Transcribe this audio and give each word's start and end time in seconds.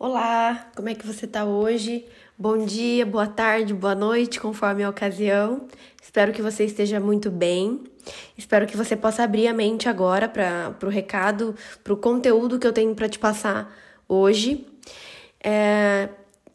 Olá, 0.00 0.70
como 0.76 0.88
é 0.88 0.94
que 0.94 1.04
você 1.04 1.26
tá 1.26 1.44
hoje? 1.44 2.06
Bom 2.38 2.64
dia, 2.64 3.04
boa 3.04 3.26
tarde, 3.26 3.74
boa 3.74 3.96
noite, 3.96 4.38
conforme 4.38 4.84
a 4.84 4.88
ocasião. 4.88 5.66
Espero 6.00 6.32
que 6.32 6.40
você 6.40 6.64
esteja 6.64 7.00
muito 7.00 7.32
bem. 7.32 7.82
Espero 8.36 8.64
que 8.64 8.76
você 8.76 8.94
possa 8.94 9.24
abrir 9.24 9.48
a 9.48 9.52
mente 9.52 9.88
agora 9.88 10.28
para 10.28 10.76
o 10.84 10.88
recado, 10.88 11.52
para 11.82 11.92
o 11.92 11.96
conteúdo 11.96 12.60
que 12.60 12.66
eu 12.68 12.72
tenho 12.72 12.94
para 12.94 13.08
te 13.08 13.18
passar 13.18 13.76
hoje. 14.06 14.68
É, 15.42 16.08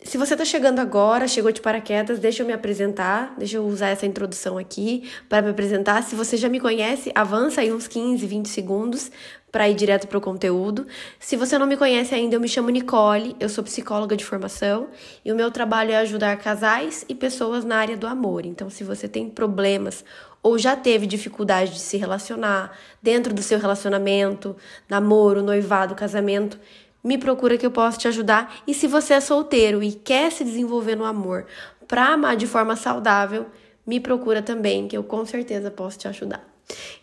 se 0.04 0.18
você 0.18 0.34
está 0.34 0.44
chegando 0.44 0.80
agora, 0.80 1.28
chegou 1.28 1.52
de 1.52 1.62
paraquedas, 1.62 2.20
deixa 2.20 2.44
eu 2.44 2.48
me 2.48 2.54
apresentar, 2.54 3.34
deixa 3.38 3.58
eu 3.58 3.66
usar 3.66 3.90
essa 3.90 4.06
introdução 4.06 4.58
aqui 4.58 5.10
para 5.30 5.42
me 5.42 5.50
apresentar. 5.50 6.04
Se 6.04 6.16
você 6.16 6.36
já 6.36 6.50
me 6.50 6.60
conhece, 6.60 7.12
avança 7.16 7.62
aí 7.62 7.72
uns 7.72 7.88
15, 7.88 8.26
20 8.26 8.50
segundos 8.50 9.10
para 9.52 9.70
ir 9.70 9.76
direto 9.76 10.08
para 10.08 10.18
o 10.18 10.22
conteúdo. 10.22 10.88
Se 11.20 11.36
você 11.38 11.58
não 11.58 11.68
me 11.68 11.78
conhece 11.78 12.14
ainda, 12.14 12.36
eu 12.36 12.40
me 12.40 12.50
chamo 12.50 12.70
Nicole, 12.70 13.36
eu 13.40 13.48
sou 13.48 13.64
psicóloga 13.64 14.18
de 14.18 14.26
formação 14.26 14.88
e 15.24 15.32
o 15.32 15.36
meu 15.36 15.52
trabalho 15.52 15.92
é 15.92 15.98
ajudar 15.98 16.36
casais 16.38 17.06
e 17.08 17.16
pessoas 17.16 17.64
na 17.64 17.78
área 17.78 17.96
do 17.96 18.08
amor. 18.08 18.46
Então, 18.46 18.70
se 18.70 18.84
você 18.84 19.08
tem 19.08 19.30
problemas 19.30 20.04
ou 20.42 20.58
já 20.58 20.76
teve 20.76 21.08
dificuldade 21.08 21.72
de 21.72 21.80
se 21.80 21.96
relacionar 21.96 22.78
dentro 23.02 23.34
do 23.34 23.42
seu 23.42 23.58
relacionamento, 23.58 24.56
namoro, 24.90 25.42
noivado, 25.42 25.96
casamento, 25.96 26.60
me 27.04 27.18
procura 27.18 27.58
que 27.58 27.66
eu 27.66 27.72
posso 27.72 28.00
te 28.00 28.08
ajudar. 28.08 28.56
E 28.66 28.74
se 28.74 28.88
você 28.88 29.16
é 29.16 29.20
solteiro 29.20 29.84
e 29.84 29.92
quer 29.92 30.32
se 30.32 30.44
desenvolver 30.44 30.96
no 30.96 31.06
amor 31.06 31.46
para 31.88 32.08
amar 32.08 32.36
de 32.36 32.48
forma 32.48 32.76
saudável, 32.76 33.46
me 33.86 34.00
procura 34.00 34.42
também, 34.42 34.88
que 34.88 34.96
eu 34.96 35.04
com 35.04 35.26
certeza 35.26 35.70
posso 35.70 36.00
te 36.00 36.08
ajudar. 36.08 36.48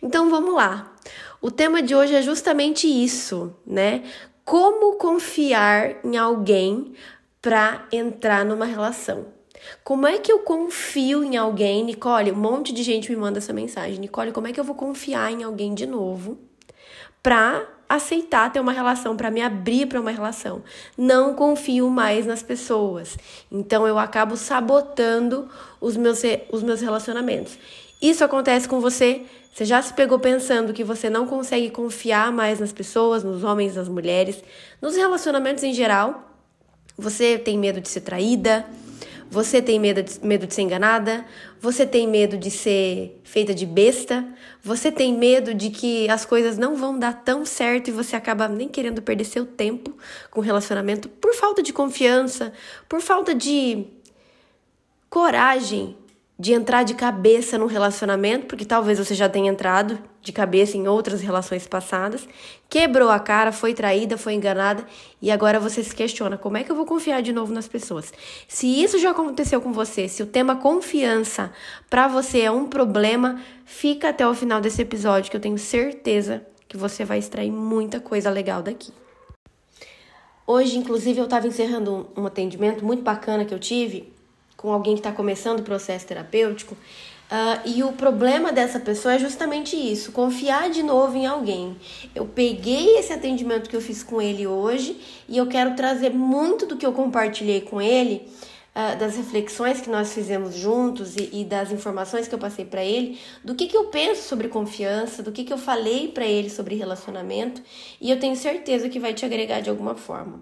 Então 0.01 0.29
vamos 0.29 0.55
lá. 0.55 0.93
O 1.39 1.51
tema 1.51 1.81
de 1.81 1.95
hoje 1.95 2.15
é 2.15 2.21
justamente 2.21 2.87
isso, 2.87 3.55
né? 3.65 4.03
Como 4.43 4.95
confiar 4.95 6.03
em 6.03 6.17
alguém 6.17 6.93
para 7.41 7.85
entrar 7.91 8.43
numa 8.43 8.65
relação. 8.65 9.27
Como 9.83 10.07
é 10.07 10.17
que 10.17 10.31
eu 10.31 10.39
confio 10.39 11.23
em 11.23 11.37
alguém, 11.37 11.83
Nicole? 11.83 12.31
Um 12.31 12.35
monte 12.35 12.73
de 12.73 12.81
gente 12.81 13.11
me 13.11 13.17
manda 13.17 13.37
essa 13.37 13.53
mensagem. 13.53 13.99
Nicole, 13.99 14.31
como 14.31 14.47
é 14.47 14.51
que 14.51 14.59
eu 14.59 14.63
vou 14.63 14.75
confiar 14.75 15.31
em 15.31 15.43
alguém 15.43 15.73
de 15.73 15.85
novo 15.85 16.39
para 17.21 17.67
aceitar 17.95 18.51
ter 18.51 18.59
uma 18.59 18.71
relação, 18.71 19.15
para 19.15 19.31
me 19.31 19.41
abrir 19.41 19.85
para 19.85 19.99
uma 19.99 20.11
relação? 20.11 20.63
Não 20.97 21.33
confio 21.33 21.89
mais 21.89 22.25
nas 22.25 22.41
pessoas. 22.43 23.17
Então 23.51 23.87
eu 23.87 23.97
acabo 23.97 24.35
sabotando 24.35 25.49
os 25.79 25.95
meus, 25.97 26.21
os 26.51 26.63
meus 26.63 26.81
relacionamentos. 26.81 27.57
Isso 28.01 28.23
acontece 28.23 28.67
com 28.67 28.79
você? 28.79 29.23
Você 29.53 29.65
já 29.65 29.81
se 29.81 29.93
pegou 29.93 30.17
pensando 30.17 30.73
que 30.73 30.83
você 30.83 31.09
não 31.09 31.27
consegue 31.27 31.69
confiar 31.69 32.31
mais 32.31 32.59
nas 32.59 32.71
pessoas, 32.71 33.23
nos 33.23 33.43
homens, 33.43 33.75
nas 33.75 33.89
mulheres, 33.89 34.41
nos 34.81 34.95
relacionamentos 34.95 35.63
em 35.63 35.73
geral? 35.73 36.27
Você 36.97 37.37
tem 37.37 37.57
medo 37.57 37.81
de 37.81 37.89
ser 37.89 38.01
traída? 38.01 38.65
Você 39.31 39.61
tem 39.61 39.79
medo 39.79 40.03
de, 40.03 40.19
medo 40.21 40.45
de 40.45 40.53
ser 40.53 40.63
enganada? 40.63 41.25
Você 41.57 41.85
tem 41.85 42.05
medo 42.05 42.37
de 42.37 42.51
ser 42.51 43.17
feita 43.23 43.55
de 43.55 43.65
besta? 43.65 44.27
Você 44.61 44.91
tem 44.91 45.17
medo 45.17 45.53
de 45.53 45.69
que 45.69 46.09
as 46.09 46.25
coisas 46.25 46.57
não 46.57 46.75
vão 46.75 46.99
dar 46.99 47.13
tão 47.23 47.45
certo 47.45 47.87
e 47.87 47.91
você 47.91 48.13
acaba 48.13 48.49
nem 48.49 48.67
querendo 48.67 49.01
perder 49.01 49.23
seu 49.23 49.45
tempo 49.45 49.97
com 50.29 50.41
o 50.41 50.43
relacionamento 50.43 51.07
por 51.07 51.33
falta 51.33 51.63
de 51.63 51.71
confiança, 51.71 52.51
por 52.89 52.99
falta 52.99 53.33
de 53.33 53.85
coragem 55.09 55.95
de 56.41 56.53
entrar 56.53 56.81
de 56.81 56.95
cabeça 56.95 57.55
num 57.55 57.67
relacionamento, 57.67 58.47
porque 58.47 58.65
talvez 58.65 58.97
você 58.97 59.13
já 59.13 59.29
tenha 59.29 59.51
entrado 59.51 59.99
de 60.23 60.31
cabeça 60.31 60.75
em 60.75 60.87
outras 60.87 61.21
relações 61.21 61.67
passadas, 61.67 62.27
quebrou 62.67 63.11
a 63.11 63.19
cara, 63.19 63.51
foi 63.51 63.75
traída, 63.75 64.17
foi 64.17 64.33
enganada 64.33 64.83
e 65.21 65.29
agora 65.29 65.59
você 65.59 65.83
se 65.83 65.95
questiona: 65.95 66.39
como 66.39 66.57
é 66.57 66.63
que 66.63 66.71
eu 66.71 66.75
vou 66.75 66.83
confiar 66.83 67.21
de 67.21 67.31
novo 67.31 67.53
nas 67.53 67.67
pessoas? 67.67 68.11
Se 68.47 68.65
isso 68.65 68.97
já 68.97 69.11
aconteceu 69.11 69.61
com 69.61 69.71
você, 69.71 70.07
se 70.07 70.23
o 70.23 70.25
tema 70.25 70.55
confiança 70.55 71.51
para 71.87 72.07
você 72.07 72.41
é 72.41 72.49
um 72.49 72.65
problema, 72.65 73.39
fica 73.63 74.09
até 74.09 74.27
o 74.27 74.33
final 74.33 74.59
desse 74.59 74.81
episódio 74.81 75.29
que 75.29 75.37
eu 75.37 75.41
tenho 75.41 75.59
certeza 75.59 76.43
que 76.67 76.75
você 76.75 77.05
vai 77.05 77.19
extrair 77.19 77.51
muita 77.51 77.99
coisa 77.99 78.31
legal 78.31 78.63
daqui. 78.63 78.91
Hoje, 80.47 80.75
inclusive, 80.75 81.19
eu 81.19 81.25
estava 81.25 81.45
encerrando 81.45 82.09
um 82.17 82.25
atendimento 82.25 82.83
muito 82.83 83.03
bacana 83.03 83.45
que 83.45 83.53
eu 83.53 83.59
tive 83.59 84.11
com 84.61 84.71
alguém 84.71 84.93
que 84.93 84.99
está 84.99 85.11
começando 85.11 85.59
o 85.59 85.63
processo 85.63 86.05
terapêutico. 86.05 86.75
Uh, 87.31 87.61
e 87.65 87.81
o 87.81 87.93
problema 87.93 88.51
dessa 88.51 88.77
pessoa 88.77 89.13
é 89.13 89.19
justamente 89.19 89.75
isso: 89.75 90.11
confiar 90.11 90.69
de 90.69 90.83
novo 90.83 91.15
em 91.15 91.25
alguém. 91.25 91.77
Eu 92.13 92.25
peguei 92.25 92.97
esse 92.97 93.13
atendimento 93.13 93.69
que 93.69 93.75
eu 93.75 93.81
fiz 93.81 94.03
com 94.03 94.21
ele 94.21 94.45
hoje 94.45 94.99
e 95.29 95.37
eu 95.37 95.47
quero 95.47 95.73
trazer 95.75 96.11
muito 96.11 96.65
do 96.65 96.75
que 96.75 96.85
eu 96.85 96.91
compartilhei 96.91 97.61
com 97.61 97.81
ele, 97.81 98.27
uh, 98.75 98.99
das 98.99 99.15
reflexões 99.15 99.79
que 99.79 99.89
nós 99.89 100.13
fizemos 100.13 100.55
juntos 100.55 101.15
e, 101.15 101.29
e 101.31 101.45
das 101.45 101.71
informações 101.71 102.27
que 102.27 102.35
eu 102.35 102.39
passei 102.39 102.65
para 102.65 102.83
ele, 102.83 103.17
do 103.45 103.55
que, 103.55 103.65
que 103.65 103.77
eu 103.77 103.85
penso 103.85 104.27
sobre 104.27 104.49
confiança, 104.49 105.23
do 105.23 105.31
que, 105.31 105.45
que 105.45 105.53
eu 105.53 105.57
falei 105.57 106.09
para 106.09 106.25
ele 106.25 106.49
sobre 106.49 106.75
relacionamento, 106.75 107.61
e 108.01 108.11
eu 108.11 108.19
tenho 108.19 108.35
certeza 108.35 108.89
que 108.89 108.99
vai 108.99 109.13
te 109.13 109.23
agregar 109.23 109.61
de 109.61 109.69
alguma 109.69 109.95
forma. 109.95 110.41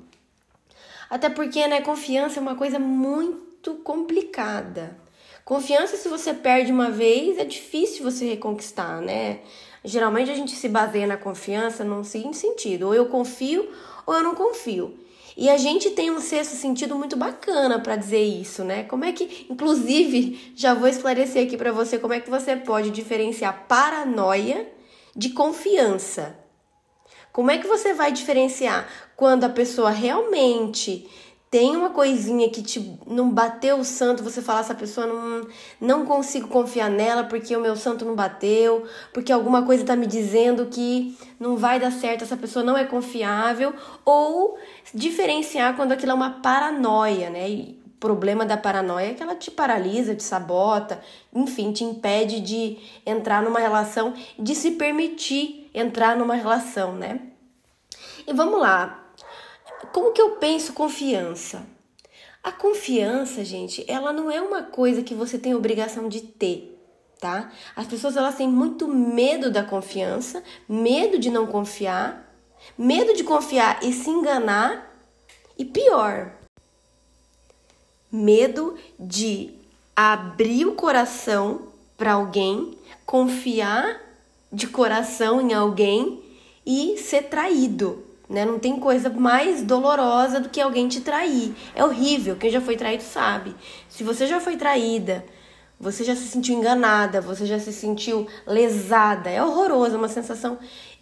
Até 1.07 1.29
porque, 1.29 1.67
né, 1.67 1.81
confiança 1.81 2.39
é 2.39 2.41
uma 2.41 2.55
coisa 2.55 2.79
muito 2.79 3.48
muito 3.59 3.75
complicada. 3.83 4.97
Confiança, 5.43 5.97
se 5.97 6.07
você 6.07 6.33
perde 6.33 6.71
uma 6.71 6.89
vez, 6.89 7.37
é 7.37 7.43
difícil 7.43 8.03
você 8.03 8.25
reconquistar, 8.25 9.01
né? 9.01 9.39
Geralmente 9.83 10.31
a 10.31 10.35
gente 10.35 10.55
se 10.55 10.69
baseia 10.69 11.07
na 11.07 11.17
confiança 11.17 11.83
num 11.83 12.03
seguinte 12.03 12.37
sentido: 12.37 12.87
ou 12.87 12.95
eu 12.95 13.07
confio 13.07 13.69
ou 14.05 14.13
eu 14.13 14.23
não 14.23 14.33
confio. 14.33 14.97
E 15.35 15.49
a 15.49 15.57
gente 15.57 15.91
tem 15.91 16.11
um 16.11 16.19
sexto 16.19 16.55
sentido 16.55 16.95
muito 16.95 17.15
bacana 17.15 17.79
para 17.79 17.95
dizer 17.95 18.23
isso, 18.23 18.63
né? 18.63 18.83
Como 18.83 19.05
é 19.05 19.11
que, 19.11 19.47
inclusive, 19.49 20.53
já 20.55 20.73
vou 20.73 20.87
esclarecer 20.87 21.45
aqui 21.45 21.57
para 21.57 21.71
você 21.71 21.97
como 21.97 22.13
é 22.13 22.19
que 22.19 22.29
você 22.29 22.55
pode 22.55 22.91
diferenciar 22.91 23.65
paranoia 23.67 24.69
de 25.15 25.29
confiança. 25.29 26.37
Como 27.31 27.51
é 27.51 27.57
que 27.57 27.67
você 27.67 27.93
vai 27.93 28.11
diferenciar 28.11 28.87
quando 29.15 29.43
a 29.43 29.49
pessoa 29.49 29.89
realmente 29.89 31.07
tem 31.51 31.75
uma 31.75 31.89
coisinha 31.89 32.47
que 32.49 32.61
te 32.61 32.99
não 33.07 33.31
bateu 33.31 33.79
o 33.79 33.83
santo, 33.83 34.23
você 34.23 34.41
falar 34.41 34.59
essa 34.59 34.75
pessoa 34.75 35.07
não 35.07 35.47
não 35.81 36.05
consigo 36.05 36.47
confiar 36.47 36.89
nela 36.89 37.23
porque 37.23 37.55
o 37.55 37.61
meu 37.61 37.75
santo 37.75 38.05
não 38.05 38.15
bateu, 38.15 38.85
porque 39.11 39.31
alguma 39.31 39.63
coisa 39.63 39.83
tá 39.83 39.95
me 39.95 40.05
dizendo 40.05 40.67
que 40.67 41.17
não 41.39 41.57
vai 41.57 41.79
dar 41.79 41.91
certo, 41.91 42.23
essa 42.23 42.37
pessoa 42.37 42.63
não 42.63 42.77
é 42.77 42.85
confiável, 42.85 43.73
ou 44.05 44.59
diferenciar 44.93 45.75
quando 45.75 45.91
aquilo 45.91 46.11
é 46.11 46.15
uma 46.15 46.29
paranoia, 46.41 47.29
né? 47.31 47.49
E 47.49 47.79
o 47.85 47.99
problema 47.99 48.45
da 48.45 48.55
paranoia 48.55 49.09
é 49.09 49.13
que 49.15 49.23
ela 49.23 49.35
te 49.35 49.49
paralisa, 49.49 50.15
te 50.15 50.23
sabota, 50.23 51.01
enfim, 51.33 51.71
te 51.71 51.83
impede 51.83 52.41
de 52.41 52.77
entrar 53.05 53.41
numa 53.41 53.59
relação, 53.59 54.13
de 54.37 54.53
se 54.53 54.71
permitir 54.71 55.69
entrar 55.73 56.15
numa 56.15 56.35
relação, 56.35 56.93
né? 56.93 57.19
E 58.27 58.33
vamos 58.33 58.59
lá, 58.59 59.08
como 59.87 60.11
que 60.11 60.21
eu 60.21 60.31
penso 60.31 60.73
confiança? 60.73 61.65
A 62.43 62.51
confiança, 62.51 63.43
gente, 63.43 63.83
ela 63.87 64.13
não 64.13 64.31
é 64.31 64.41
uma 64.41 64.63
coisa 64.63 65.03
que 65.03 65.13
você 65.13 65.37
tem 65.37 65.53
obrigação 65.53 66.07
de 66.07 66.21
ter, 66.21 66.79
tá? 67.19 67.51
As 67.75 67.85
pessoas 67.85 68.15
elas 68.15 68.35
têm 68.35 68.47
muito 68.47 68.87
medo 68.87 69.51
da 69.51 69.63
confiança, 69.63 70.43
medo 70.67 71.19
de 71.19 71.29
não 71.29 71.45
confiar, 71.47 72.33
medo 72.77 73.13
de 73.13 73.23
confiar 73.23 73.83
e 73.83 73.91
se 73.91 74.09
enganar, 74.09 74.87
e 75.57 75.65
pior, 75.65 76.31
medo 78.09 78.77
de 78.97 79.53
abrir 79.93 80.65
o 80.65 80.75
coração 80.75 81.67
para 81.97 82.13
alguém, 82.13 82.77
confiar 83.05 84.01
de 84.51 84.67
coração 84.67 85.41
em 85.41 85.53
alguém 85.53 86.23
e 86.65 86.97
ser 86.97 87.23
traído. 87.23 88.08
Né? 88.29 88.45
Não 88.45 88.59
tem 88.59 88.79
coisa 88.79 89.09
mais 89.09 89.63
dolorosa 89.63 90.39
do 90.39 90.49
que 90.49 90.61
alguém 90.61 90.87
te 90.87 91.01
trair. 91.01 91.55
É 91.73 91.83
horrível. 91.83 92.35
Quem 92.35 92.51
já 92.51 92.61
foi 92.61 92.77
traído 92.77 93.03
sabe. 93.03 93.55
Se 93.89 94.03
você 94.03 94.27
já 94.27 94.39
foi 94.39 94.55
traída, 94.55 95.25
você 95.79 96.03
já 96.03 96.15
se 96.15 96.27
sentiu 96.27 96.55
enganada, 96.55 97.21
você 97.21 97.45
já 97.45 97.57
se 97.57 97.73
sentiu 97.73 98.27
lesada. 98.45 99.29
É 99.29 99.43
horroroso, 99.43 99.95
é 99.95 99.97
uma 99.97 100.07
sensação 100.07 100.59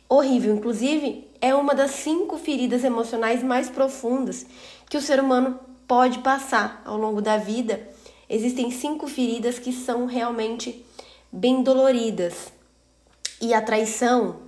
horrível. 0.07 0.55
Inclusive, 0.55 1.27
é 1.41 1.53
uma 1.53 1.75
das 1.75 1.91
cinco 1.91 2.37
feridas 2.37 2.83
emocionais 2.83 3.43
mais 3.43 3.69
profundas 3.69 4.45
que 4.89 4.97
o 4.97 5.01
ser 5.01 5.19
humano 5.19 5.59
pode 5.87 6.19
passar 6.19 6.81
ao 6.85 6.97
longo 6.97 7.21
da 7.21 7.37
vida. 7.37 7.87
Existem 8.29 8.71
cinco 8.71 9.07
feridas 9.07 9.59
que 9.59 9.71
são 9.71 10.05
realmente 10.05 10.85
bem 11.31 11.61
doloridas. 11.61 12.51
E 13.41 13.53
a 13.53 13.61
traição 13.61 14.46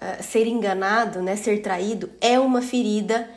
uh, 0.00 0.22
ser 0.22 0.46
enganado, 0.46 1.22
né, 1.22 1.36
ser 1.36 1.60
traído, 1.62 2.10
é 2.20 2.38
uma 2.38 2.62
ferida 2.62 3.30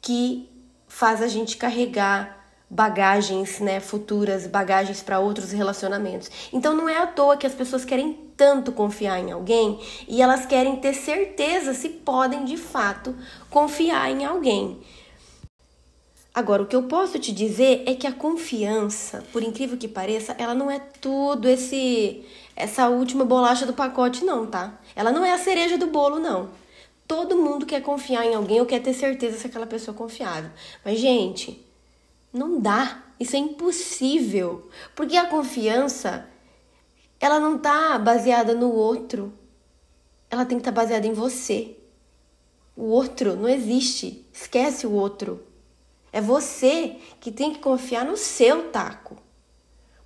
que 0.00 0.48
faz 0.86 1.22
a 1.22 1.28
gente 1.28 1.56
carregar 1.56 2.38
bagagens, 2.70 3.60
né, 3.60 3.80
futuras, 3.80 4.46
bagagens 4.46 5.02
para 5.02 5.18
outros 5.18 5.52
relacionamentos. 5.52 6.30
Então 6.52 6.74
não 6.74 6.88
é 6.88 6.98
à 6.98 7.06
toa 7.06 7.36
que 7.36 7.46
as 7.46 7.54
pessoas 7.54 7.84
querem 7.84 8.28
tanto 8.36 8.72
confiar 8.72 9.18
em 9.18 9.32
alguém 9.32 9.80
e 10.06 10.22
elas 10.22 10.46
querem 10.46 10.76
ter 10.76 10.94
certeza 10.94 11.74
se 11.74 11.88
podem 11.88 12.44
de 12.44 12.56
fato 12.56 13.14
confiar 13.50 14.10
em 14.10 14.24
alguém. 14.24 14.80
Agora, 16.34 16.62
o 16.62 16.66
que 16.66 16.76
eu 16.76 16.84
posso 16.84 17.18
te 17.18 17.32
dizer 17.32 17.82
é 17.84 17.94
que 17.94 18.06
a 18.06 18.12
confiança, 18.12 19.24
por 19.32 19.42
incrível 19.42 19.76
que 19.76 19.88
pareça, 19.88 20.36
ela 20.38 20.54
não 20.54 20.70
é 20.70 20.78
tudo 20.78 21.48
esse 21.48 22.24
essa 22.58 22.88
última 22.88 23.24
bolacha 23.24 23.64
do 23.64 23.72
pacote 23.72 24.24
não, 24.24 24.44
tá? 24.44 24.80
Ela 24.96 25.12
não 25.12 25.24
é 25.24 25.32
a 25.32 25.38
cereja 25.38 25.78
do 25.78 25.86
bolo 25.86 26.18
não. 26.18 26.50
Todo 27.06 27.38
mundo 27.38 27.64
quer 27.64 27.80
confiar 27.80 28.26
em 28.26 28.34
alguém 28.34 28.58
ou 28.58 28.66
quer 28.66 28.82
ter 28.82 28.92
certeza 28.92 29.38
se 29.38 29.46
aquela 29.46 29.64
pessoa 29.64 29.94
é 29.94 29.98
confiável. 29.98 30.50
Mas 30.84 30.98
gente, 30.98 31.64
não 32.32 32.60
dá. 32.60 33.04
Isso 33.18 33.36
é 33.36 33.38
impossível. 33.38 34.68
Porque 34.96 35.16
a 35.16 35.26
confiança 35.26 36.28
ela 37.20 37.38
não 37.38 37.58
tá 37.58 37.96
baseada 37.96 38.54
no 38.54 38.72
outro. 38.72 39.32
Ela 40.28 40.44
tem 40.44 40.58
que 40.58 40.62
estar 40.62 40.72
tá 40.72 40.80
baseada 40.82 41.06
em 41.06 41.12
você. 41.12 41.76
O 42.76 42.86
outro 42.86 43.36
não 43.36 43.48
existe. 43.48 44.26
Esquece 44.32 44.84
o 44.84 44.92
outro. 44.92 45.46
É 46.12 46.20
você 46.20 46.96
que 47.20 47.30
tem 47.30 47.52
que 47.52 47.60
confiar 47.60 48.04
no 48.04 48.16
seu 48.16 48.70
taco. 48.70 49.16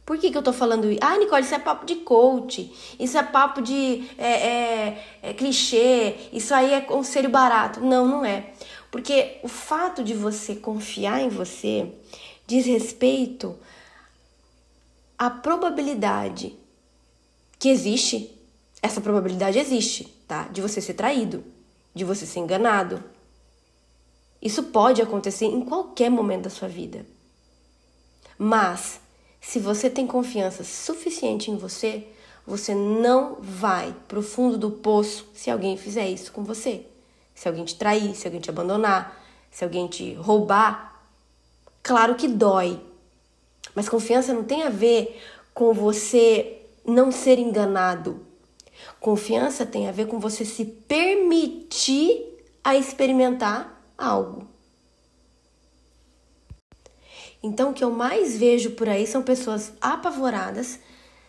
Por 0.05 0.19
que, 0.19 0.31
que 0.31 0.37
eu 0.37 0.43
tô 0.43 0.53
falando 0.53 0.91
isso? 0.91 1.01
Ah, 1.01 1.17
Nicole, 1.17 1.43
isso 1.43 1.55
é 1.55 1.59
papo 1.59 1.87
de 1.87 1.97
coach, 1.97 2.73
isso 2.99 3.17
é 3.17 3.23
papo 3.23 3.63
de 3.63 4.09
é, 4.19 4.33
é, 4.33 5.05
é, 5.23 5.33
clichê, 5.33 6.17
isso 6.33 6.53
aí 6.53 6.73
é 6.73 6.81
conselho 6.81 7.31
barato. 7.31 7.81
Não, 7.81 8.07
não 8.07 8.25
é. 8.25 8.53
Porque 8.91 9.39
o 9.43 9.49
fato 9.49 10.03
de 10.03 10.13
você 10.13 10.57
confiar 10.57 11.21
em 11.21 11.29
você 11.29 11.93
diz 12.47 12.67
respeito 12.67 13.57
à 15.17 15.31
probabilidade 15.31 16.57
que 17.59 17.69
existe. 17.69 18.37
Essa 18.83 19.01
probabilidade 19.01 19.59
existe, 19.59 20.13
tá? 20.27 20.49
De 20.49 20.61
você 20.61 20.81
ser 20.81 20.95
traído, 20.95 21.45
de 21.95 22.05
você 22.05 22.27
ser 22.27 22.41
enganado, 22.41 23.03
isso 24.43 24.65
pode 24.65 25.01
acontecer 25.01 25.47
em 25.47 25.65
qualquer 25.65 26.11
momento 26.11 26.43
da 26.43 26.51
sua 26.51 26.67
vida. 26.67 27.07
Mas, 28.37 29.01
se 29.43 29.59
você 29.59 29.91
tem 29.91 30.07
confiança 30.07 30.63
suficiente 30.63 31.51
em 31.51 31.57
você, 31.57 32.07
você 32.47 32.75
não 32.75 33.37
vai 33.41 33.95
para 34.07 34.19
o 34.19 34.23
fundo 34.23 34.57
do 34.57 34.71
poço 34.71 35.29
se 35.35 35.51
alguém 35.51 35.77
fizer 35.77 36.09
isso 36.09 36.33
com 36.33 36.45
você. 36.45 36.87
Se 37.35 37.49
alguém 37.49 37.65
te 37.65 37.75
trair, 37.75 38.15
se 38.15 38.27
alguém 38.27 38.41
te 38.41 38.49
abandonar, 38.49 39.21
se 39.51 39.65
alguém 39.65 39.89
te 39.89 40.15
roubar. 40.15 41.05
Claro 41.83 42.15
que 42.15 42.29
dói. 42.29 42.81
Mas 43.75 43.89
confiança 43.89 44.33
não 44.33 44.45
tem 44.45 44.63
a 44.63 44.71
ver 44.71 45.21
com 45.53 45.75
você 45.75 46.63
não 46.87 47.11
ser 47.11 47.39
enganado. 47.39 48.25
Confiança 49.01 49.67
tem 49.67 49.89
a 49.89 49.93
ver 49.93 50.07
com 50.07 50.21
você 50.21 50.45
se 50.45 50.65
permitir 50.65 52.39
a 52.63 52.77
experimentar 52.77 53.85
algo. 53.99 54.52
Então, 57.43 57.71
o 57.71 57.75
que 57.75 57.83
eu 57.83 57.91
mais 57.91 58.37
vejo 58.37 58.71
por 58.71 58.89
aí 58.89 59.07
são 59.07 59.23
pessoas 59.23 59.73
apavoradas, 59.81 60.79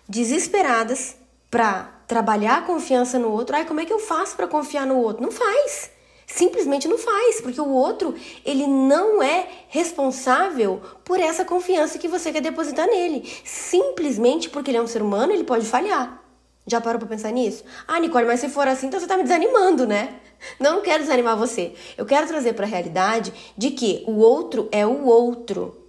desesperadas 0.07 1.15
para 1.49 1.91
trabalhar 2.07 2.57
a 2.57 2.61
confiança 2.61 3.17
no 3.17 3.31
outro. 3.31 3.55
Ai, 3.55 3.65
como 3.65 3.79
é 3.79 3.85
que 3.85 3.93
eu 3.93 3.99
faço 3.99 4.35
para 4.35 4.47
confiar 4.47 4.85
no 4.85 4.97
outro? 4.97 5.23
Não 5.23 5.31
faz. 5.31 5.91
Simplesmente 6.25 6.87
não 6.87 6.97
faz, 6.97 7.41
porque 7.41 7.59
o 7.59 7.69
outro, 7.69 8.15
ele 8.45 8.65
não 8.65 9.21
é 9.21 9.47
responsável 9.67 10.81
por 11.03 11.19
essa 11.19 11.43
confiança 11.43 11.99
que 11.99 12.07
você 12.07 12.31
quer 12.31 12.41
depositar 12.41 12.87
nele. 12.87 13.31
Simplesmente 13.43 14.49
porque 14.49 14.71
ele 14.71 14.77
é 14.77 14.81
um 14.81 14.87
ser 14.87 15.01
humano, 15.01 15.33
ele 15.33 15.43
pode 15.43 15.65
falhar. 15.65 16.23
Já 16.65 16.79
parou 16.79 16.99
para 16.99 17.09
pensar 17.09 17.31
nisso? 17.31 17.63
Ah, 17.87 17.99
Nicole, 17.99 18.25
mas 18.25 18.39
se 18.39 18.49
for 18.49 18.67
assim, 18.67 18.87
então 18.87 18.99
você 18.99 19.05
tá 19.05 19.17
me 19.17 19.23
desanimando, 19.23 19.85
né? 19.85 20.15
Não 20.59 20.81
quero 20.81 21.03
desanimar 21.03 21.37
você. 21.37 21.73
Eu 21.97 22.05
quero 22.05 22.27
trazer 22.27 22.53
para 22.53 22.65
a 22.65 22.69
realidade 22.69 23.33
de 23.57 23.71
que 23.71 24.03
o 24.07 24.19
outro 24.19 24.69
é 24.71 24.85
o 24.85 25.05
outro. 25.05 25.82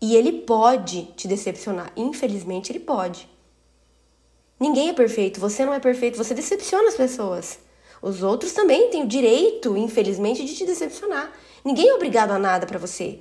E 0.00 0.16
ele 0.16 0.32
pode 0.32 1.04
te 1.16 1.28
decepcionar. 1.28 1.92
Infelizmente, 1.96 2.72
ele 2.72 2.80
pode. 2.80 3.28
Ninguém 4.58 4.90
é 4.90 4.92
perfeito, 4.92 5.40
você 5.40 5.64
não 5.64 5.72
é 5.72 5.80
perfeito, 5.80 6.18
você 6.18 6.34
decepciona 6.34 6.88
as 6.88 6.94
pessoas. 6.94 7.58
Os 8.02 8.22
outros 8.22 8.52
também 8.52 8.90
têm 8.90 9.04
o 9.04 9.08
direito, 9.08 9.76
infelizmente, 9.76 10.44
de 10.44 10.54
te 10.54 10.64
decepcionar. 10.64 11.32
Ninguém 11.64 11.88
é 11.88 11.94
obrigado 11.94 12.30
a 12.30 12.38
nada 12.38 12.66
para 12.66 12.78
você. 12.78 13.20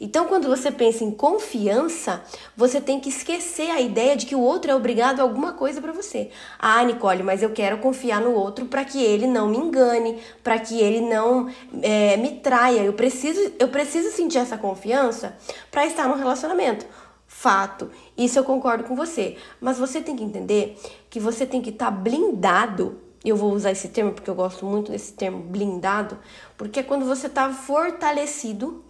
Então, 0.00 0.26
quando 0.26 0.48
você 0.48 0.70
pensa 0.70 1.04
em 1.04 1.10
confiança, 1.10 2.22
você 2.56 2.80
tem 2.80 2.98
que 2.98 3.08
esquecer 3.08 3.70
a 3.70 3.80
ideia 3.80 4.16
de 4.16 4.26
que 4.26 4.34
o 4.34 4.40
outro 4.40 4.70
é 4.70 4.74
obrigado 4.74 5.20
a 5.20 5.22
alguma 5.22 5.52
coisa 5.52 5.80
para 5.80 5.92
você. 5.92 6.30
Ah, 6.58 6.82
Nicole, 6.82 7.22
mas 7.22 7.42
eu 7.42 7.50
quero 7.50 7.78
confiar 7.78 8.20
no 8.20 8.32
outro 8.32 8.66
para 8.66 8.84
que 8.84 9.02
ele 9.02 9.26
não 9.26 9.48
me 9.48 9.56
engane, 9.56 10.18
para 10.42 10.58
que 10.58 10.80
ele 10.80 11.00
não 11.00 11.48
é, 11.82 12.16
me 12.16 12.32
traia. 12.40 12.80
Eu 12.80 12.92
preciso, 12.92 13.52
eu 13.58 13.68
preciso 13.68 14.10
sentir 14.10 14.38
essa 14.38 14.58
confiança 14.58 15.36
para 15.70 15.86
estar 15.86 16.08
no 16.08 16.16
relacionamento. 16.16 16.84
Fato, 17.28 17.90
isso 18.16 18.38
eu 18.38 18.44
concordo 18.44 18.84
com 18.84 18.96
você. 18.96 19.36
Mas 19.60 19.78
você 19.78 20.00
tem 20.00 20.16
que 20.16 20.24
entender 20.24 20.76
que 21.08 21.20
você 21.20 21.46
tem 21.46 21.62
que 21.62 21.70
estar 21.70 21.86
tá 21.86 21.90
blindado 21.90 23.00
eu 23.24 23.34
vou 23.34 23.52
usar 23.52 23.72
esse 23.72 23.88
termo 23.88 24.12
porque 24.12 24.30
eu 24.30 24.36
gosto 24.36 24.64
muito 24.64 24.92
desse 24.92 25.12
termo 25.12 25.42
blindado, 25.42 26.16
porque 26.56 26.78
é 26.78 26.82
quando 26.84 27.04
você 27.04 27.26
está 27.26 27.52
fortalecido 27.52 28.84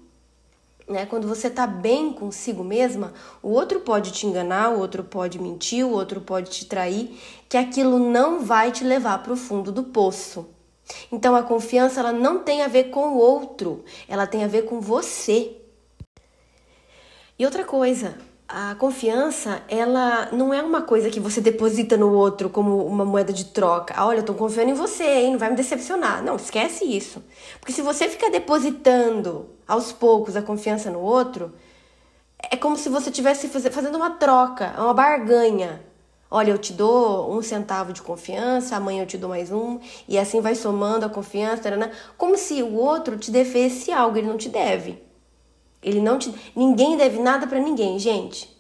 né? 0.89 1.05
Quando 1.07 1.27
você 1.27 1.51
tá 1.51 1.67
bem 1.67 2.13
consigo 2.13 2.63
mesma, 2.63 3.13
o 3.43 3.51
outro 3.51 3.81
pode 3.81 4.13
te 4.13 4.27
enganar, 4.27 4.71
o 4.71 4.79
outro 4.79 5.03
pode 5.03 5.39
mentir, 5.39 5.85
o 5.85 5.91
outro 5.91 6.21
pode 6.21 6.51
te 6.51 6.65
trair, 6.65 7.19
que 7.49 7.57
aquilo 7.57 7.99
não 7.99 8.41
vai 8.41 8.71
te 8.71 8.85
levar 8.85 9.23
para 9.23 9.33
o 9.33 9.37
fundo 9.37 9.73
do 9.73 9.85
poço. 9.85 10.49
Então 11.11 11.35
a 11.35 11.43
confiança 11.43 12.01
ela 12.01 12.13
não 12.13 12.39
tem 12.39 12.63
a 12.63 12.69
ver 12.69 12.85
com 12.91 13.15
o 13.15 13.19
outro, 13.19 13.85
ela 14.09 14.27
tem 14.27 14.45
a 14.45 14.49
ver 14.49 14.63
com 14.63 14.81
você. 14.81 15.57
E 17.39 17.45
outra 17.45 17.65
coisa, 17.65 18.17
a 18.49 18.77
confiança, 18.77 19.63
ela 19.69 20.31
não 20.33 20.55
é 20.55 20.63
uma 20.63 20.83
coisa 20.83 21.11
que 21.11 21.19
você 21.19 21.41
deposita 21.41 21.97
no 21.97 22.13
outro 22.13 22.49
como 22.49 22.87
uma 22.87 23.05
moeda 23.05 23.33
de 23.33 23.47
troca. 23.47 23.95
Ah, 23.97 24.07
olha, 24.07 24.21
eu 24.21 24.25
tô 24.25 24.35
confiando 24.35 24.71
em 24.71 24.75
você, 24.75 25.05
hein? 25.05 25.33
Não 25.33 25.39
vai 25.39 25.51
me 25.51 25.57
decepcionar. 25.57 26.23
Não, 26.23 26.37
esquece 26.37 26.85
isso. 26.85 27.23
Porque 27.59 27.73
se 27.73 27.83
você 27.83 28.09
ficar 28.09 28.31
depositando 28.31 29.56
aos 29.67 29.93
poucos 29.93 30.37
a 30.37 30.43
confiança 30.43 30.91
no 30.91 31.01
outro, 31.01 31.53
é 32.51 32.57
como 32.57 32.77
se 32.77 32.89
você 32.89 33.11
estivesse 33.11 33.49
fazendo 33.49 33.97
uma 33.97 34.11
troca, 34.11 34.75
uma 34.79 34.95
barganha. 34.95 35.83
Olha, 36.31 36.51
eu 36.51 36.59
te 36.59 36.73
dou 36.73 37.33
um 37.33 37.41
centavo 37.41 37.93
de 37.93 38.03
confiança, 38.03 38.77
amanhã 38.77 39.03
eu 39.03 39.07
te 39.07 39.17
dou 39.17 39.31
mais 39.31 39.53
um, 39.53 39.79
e 40.09 40.19
assim 40.19 40.41
vai 40.41 40.55
somando 40.55 41.07
a 41.07 41.09
confiança, 41.09 41.63
como 42.17 42.37
se 42.37 42.63
o 42.63 42.75
outro 42.75 43.17
te 43.17 43.31
devesse 43.31 43.93
algo, 43.93 44.19
ele 44.19 44.27
não 44.27 44.37
te 44.37 44.49
deve. 44.49 45.03
Ele 45.83 46.01
não 46.01 46.19
te. 46.19 46.35
Ninguém 46.55 46.97
deve 46.97 47.21
nada 47.21 47.47
para 47.47 47.61
ninguém, 47.61 47.99
gente. 47.99 48.55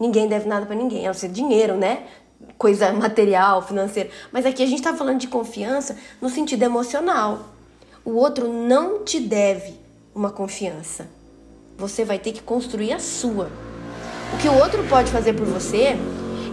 Ninguém 0.00 0.26
deve 0.26 0.48
nada 0.48 0.64
para 0.64 0.74
ninguém, 0.74 1.04
a 1.04 1.08
não 1.08 1.14
ser 1.14 1.28
dinheiro, 1.28 1.76
né? 1.76 2.06
Coisa 2.56 2.92
material, 2.92 3.60
financeira. 3.62 4.10
Mas 4.32 4.46
aqui 4.46 4.62
a 4.62 4.66
gente 4.66 4.82
tá 4.82 4.94
falando 4.94 5.18
de 5.18 5.28
confiança 5.28 5.98
no 6.20 6.30
sentido 6.30 6.62
emocional. 6.62 7.50
O 8.04 8.12
outro 8.12 8.48
não 8.50 9.04
te 9.04 9.20
deve 9.20 9.81
uma 10.14 10.30
confiança. 10.30 11.08
Você 11.76 12.04
vai 12.04 12.18
ter 12.18 12.32
que 12.32 12.42
construir 12.42 12.92
a 12.92 12.98
sua. 12.98 13.50
O 14.34 14.38
que 14.38 14.48
o 14.48 14.58
outro 14.58 14.82
pode 14.88 15.10
fazer 15.10 15.32
por 15.34 15.46
você 15.46 15.96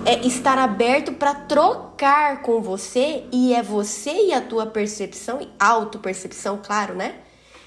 é 0.05 0.25
estar 0.25 0.57
aberto 0.57 1.13
para 1.13 1.33
trocar 1.33 2.41
com 2.41 2.61
você 2.61 3.25
e 3.31 3.53
é 3.53 3.61
você 3.61 4.27
e 4.27 4.33
a 4.33 4.41
tua 4.41 4.65
percepção 4.65 5.41
e 5.41 5.49
autopercepção, 5.59 6.59
claro, 6.63 6.95
né? 6.95 7.15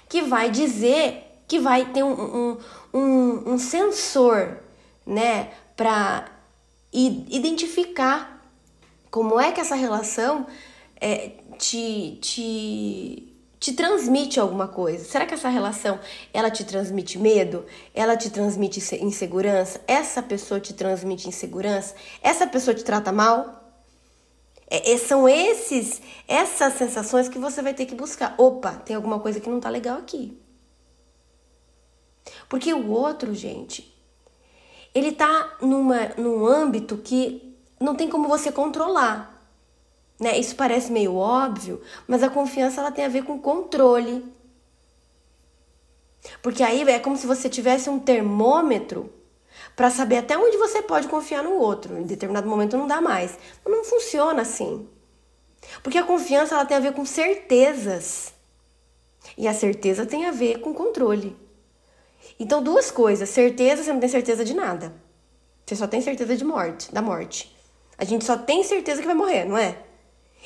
Que 0.09 0.23
vai 0.23 0.51
dizer 0.51 1.33
que 1.47 1.59
vai 1.59 1.85
ter 1.85 2.03
um, 2.03 2.13
um, 2.13 2.59
um, 2.95 3.53
um 3.53 3.59
sensor, 3.59 4.57
né, 5.07 5.51
para 5.77 6.25
identificar 6.93 8.43
como 9.11 9.39
é 9.39 9.53
que 9.53 9.61
essa 9.61 9.75
relação 9.75 10.47
é, 10.99 11.33
te, 11.59 12.19
te, 12.23 13.32
te 13.63 13.73
transmite 13.75 14.41
alguma 14.41 14.67
coisa. 14.67 15.05
Será 15.05 15.25
que 15.25 15.35
essa 15.35 15.49
relação 15.49 16.01
ela 16.35 16.51
te 16.51 16.65
transmite 16.65 17.17
medo? 17.17 17.65
Ela 17.95 18.17
te 18.17 18.29
transmite 18.29 18.81
insegurança? 18.97 19.81
Essa 19.87 20.21
pessoa 20.21 20.59
te 20.59 20.75
transmite 20.75 21.29
insegurança? 21.29 21.95
Essa 22.21 22.45
pessoa 22.45 22.75
te 22.75 22.83
trata 22.83 23.13
mal? 23.13 23.79
É, 24.69 24.91
é, 24.91 24.99
são 24.99 25.29
esses 25.29 26.03
essas 26.27 26.75
sensações 26.75 27.29
que 27.29 27.39
você 27.39 27.63
vai 27.63 27.73
ter 27.73 27.87
que 27.87 27.95
buscar. 27.95 28.35
Opa, 28.37 28.73
tem 28.73 28.97
alguma 28.97 29.21
coisa 29.21 29.39
que 29.39 29.49
não 29.49 29.61
tá 29.61 29.69
legal 29.69 29.99
aqui. 29.99 30.37
Porque 32.49 32.75
o 32.75 32.91
outro, 32.91 33.33
gente, 33.33 33.97
ele 34.93 35.13
tá 35.13 35.57
numa, 35.63 36.09
num 36.19 36.45
âmbito 36.45 36.97
que 36.97 37.57
não 37.79 37.95
tem 37.95 38.09
como 38.09 38.27
você 38.27 38.51
controlar. 38.51 39.32
Né? 40.23 40.39
Isso 40.39 40.55
parece 40.55 40.93
meio 40.93 41.17
óbvio, 41.17 41.83
mas 42.07 42.23
a 42.23 42.31
confiança 42.31 42.81
ela 42.81 42.93
tem 42.93 43.05
a 43.05 43.09
ver 43.09 43.25
com 43.25 43.41
controle. 43.41 44.25
Porque 46.41 46.63
aí 46.63 46.89
é 46.89 47.01
como 47.01 47.17
se 47.17 47.27
você 47.27 47.49
tivesse 47.49 47.91
um 47.91 47.99
termômetro 47.99 49.13
para 49.75 49.91
saber 49.91 50.19
até 50.19 50.39
onde 50.39 50.57
você 50.57 50.81
pode 50.81 51.09
confiar 51.09 51.43
no 51.43 51.55
outro. 51.55 51.99
Em 51.99 52.05
determinado 52.05 52.49
momento 52.49 52.77
não 52.77 52.87
dá 52.87 53.01
mais. 53.01 53.37
Não 53.67 53.83
funciona 53.83 54.43
assim. 54.43 54.89
Porque 55.83 55.99
a 55.99 56.05
confiança 56.05 56.55
ela 56.55 56.65
tem 56.65 56.77
a 56.77 56.81
ver 56.81 56.93
com 56.93 57.05
certezas. 57.05 58.33
E 59.37 59.49
a 59.49 59.53
certeza 59.53 60.07
tem 60.07 60.27
a 60.27 60.31
ver 60.31 60.61
com 60.61 60.73
controle. 60.73 61.37
Então, 62.39 62.63
duas 62.63 62.93
coisas. 62.93 63.29
Certeza, 63.29 63.83
você 63.83 63.93
não 63.93 63.99
tem 63.99 64.09
certeza 64.09 64.45
de 64.45 64.55
nada. 64.55 64.95
Você 65.67 65.75
só 65.75 65.89
tem 65.89 66.01
certeza 66.01 66.37
de 66.37 66.45
morte, 66.45 66.95
da 66.95 67.03
morte. 67.03 67.53
A 67.99 68.05
gente 68.05 68.25
só 68.25 68.37
tem 68.37 68.63
certeza 68.63 69.01
que 69.01 69.07
vai 69.07 69.17
morrer, 69.17 69.45
não 69.47 69.59
é? 69.59 69.91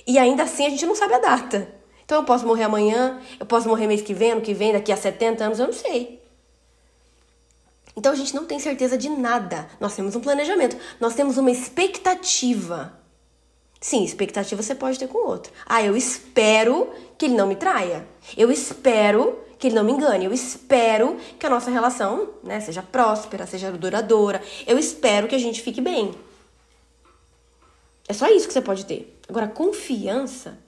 E 0.07 0.19
ainda 0.19 0.43
assim 0.43 0.67
a 0.67 0.71
gente 0.71 0.85
não 0.87 0.95
sabe 0.95 1.15
a 1.15 1.19
data. 1.19 1.69
Então 2.05 2.19
eu 2.19 2.25
posso 2.25 2.47
morrer 2.47 2.65
amanhã, 2.65 3.21
eu 3.39 3.47
posso 3.47 3.69
morrer 3.69 3.87
mês 3.87 4.01
que 4.01 4.15
vem, 4.15 4.33
ano 4.33 4.41
que 4.41 4.55
vem, 4.55 4.73
daqui 4.73 4.93
a 4.93 4.97
70 4.97 5.45
anos, 5.45 5.59
eu 5.59 5.67
não 5.67 5.73
sei. 5.73 6.23
Então 7.97 8.13
a 8.13 8.15
gente 8.15 8.35
não 8.35 8.45
tem 8.45 8.59
certeza 8.61 8.97
de 8.97 9.09
nada. 9.09 9.69
Nós 9.81 9.97
temos 9.97 10.15
um 10.15 10.21
planejamento, 10.21 10.77
nós 11.01 11.15
temos 11.15 11.39
uma 11.39 11.51
expectativa. 11.51 12.97
Sim, 13.81 14.05
expectativa 14.05 14.63
você 14.63 14.75
pode 14.75 14.99
ter 14.99 15.09
com 15.09 15.19
o 15.19 15.27
outro. 15.27 15.53
Ah, 15.67 15.83
eu 15.83 15.97
espero 15.97 16.91
que 17.19 17.27
ele 17.27 17.35
não 17.35 17.47
me 17.47 17.57
traia. 17.57 18.07
Eu 18.37 18.51
espero 18.51 19.39
que 19.59 19.69
ele 19.69 19.75
não 19.75 19.85
me 19.85 19.93
engane. 19.93 20.25
Eu 20.25 20.33
espero 20.33 21.17
que 21.39 21.47
a 21.47 21.51
nossa 21.51 21.71
relação 21.71 22.31
né, 22.43 22.61
seja 22.61 22.83
próspera, 22.83 23.47
seja 23.47 23.71
duradoura. 23.73 24.43
Eu 24.67 24.79
espero 24.79 25.27
que 25.29 25.35
a 25.35 25.39
gente 25.39 25.63
fique 25.63 25.81
bem. 25.81 26.15
É 28.09 28.13
só 28.13 28.29
isso 28.29 28.47
que 28.47 28.53
você 28.53 28.61
pode 28.61 28.85
ter. 28.87 29.16
Agora, 29.29 29.49
confiança. 29.49 30.59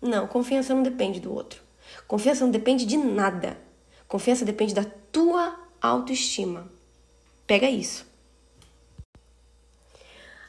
Não, 0.00 0.26
confiança 0.26 0.74
não 0.74 0.82
depende 0.82 1.20
do 1.20 1.32
outro. 1.32 1.62
Confiança 2.06 2.44
não 2.44 2.50
depende 2.50 2.84
de 2.84 2.96
nada. 2.96 3.56
Confiança 4.08 4.44
depende 4.44 4.74
da 4.74 4.84
tua 4.84 5.58
autoestima. 5.80 6.70
Pega 7.46 7.68
isso. 7.68 8.06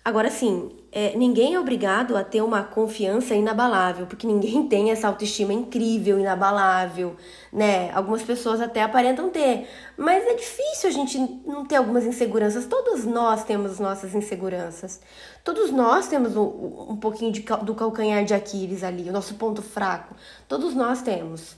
Agora 0.04 0.30
sim, 0.30 0.76
é, 0.96 1.18
ninguém 1.18 1.56
é 1.56 1.60
obrigado 1.60 2.16
a 2.16 2.24
ter 2.24 2.44
uma 2.44 2.62
confiança 2.62 3.34
inabalável, 3.34 4.06
porque 4.06 4.28
ninguém 4.28 4.66
tem 4.70 4.92
essa 4.92 5.08
autoestima 5.08 5.52
incrível, 5.52 6.20
inabalável, 6.20 7.16
né? 7.52 7.92
Algumas 7.94 8.22
pessoas 8.22 8.62
até 8.62 8.84
aparentam 8.84 9.32
ter, 9.32 9.68
mas 9.98 10.24
é 10.24 10.36
difícil 10.36 10.90
a 10.90 10.94
gente 10.94 11.18
não 11.48 11.66
ter 11.66 11.78
algumas 11.78 12.06
inseguranças. 12.06 12.68
Todos 12.68 13.06
nós 13.06 13.44
temos 13.44 13.80
nossas 13.80 14.14
inseguranças. 14.14 15.02
Todos 15.44 15.72
nós 15.72 16.08
temos 16.08 16.38
um, 16.38 16.92
um 16.92 16.98
pouquinho 16.98 17.32
de, 17.32 17.42
do 17.42 17.74
calcanhar 17.74 18.24
de 18.24 18.36
Aquiles 18.36 18.84
ali, 18.84 19.10
o 19.10 19.14
nosso 19.14 19.34
ponto 19.34 19.64
fraco. 19.64 20.16
Todos 20.48 20.76
nós 20.76 21.02
temos. 21.02 21.56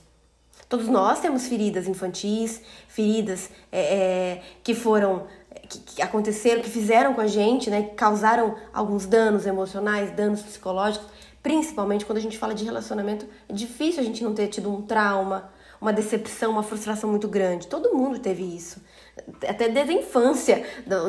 Todos 0.68 0.88
nós 0.88 1.20
temos 1.20 1.46
feridas 1.46 1.86
infantis, 1.86 2.60
feridas 2.88 3.50
é, 3.70 3.80
é, 3.80 4.42
que 4.64 4.74
foram 4.74 5.26
que, 5.68 5.78
que, 5.78 6.02
aconteceram, 6.02 6.62
que 6.62 6.70
fizeram 6.70 7.14
com 7.14 7.20
a 7.20 7.26
gente, 7.26 7.68
né, 7.70 7.82
que 7.82 7.94
causaram 7.94 8.56
alguns 8.72 9.06
danos 9.06 9.46
emocionais, 9.46 10.10
danos 10.10 10.42
psicológicos, 10.42 11.08
principalmente 11.42 12.04
quando 12.04 12.18
a 12.18 12.20
gente 12.20 12.38
fala 12.38 12.54
de 12.54 12.64
relacionamento, 12.64 13.26
é 13.48 13.52
difícil 13.52 14.00
a 14.00 14.04
gente 14.04 14.22
não 14.24 14.34
ter 14.34 14.48
tido 14.48 14.72
um 14.72 14.82
trauma, 14.82 15.50
uma 15.80 15.92
decepção, 15.92 16.50
uma 16.50 16.62
frustração 16.62 17.10
muito 17.10 17.28
grande. 17.28 17.66
Todo 17.66 17.94
mundo 17.94 18.18
teve 18.18 18.42
isso 18.42 18.80
até 19.48 19.68
desde 19.68 19.92
a 19.92 19.94
infância, 19.94 20.64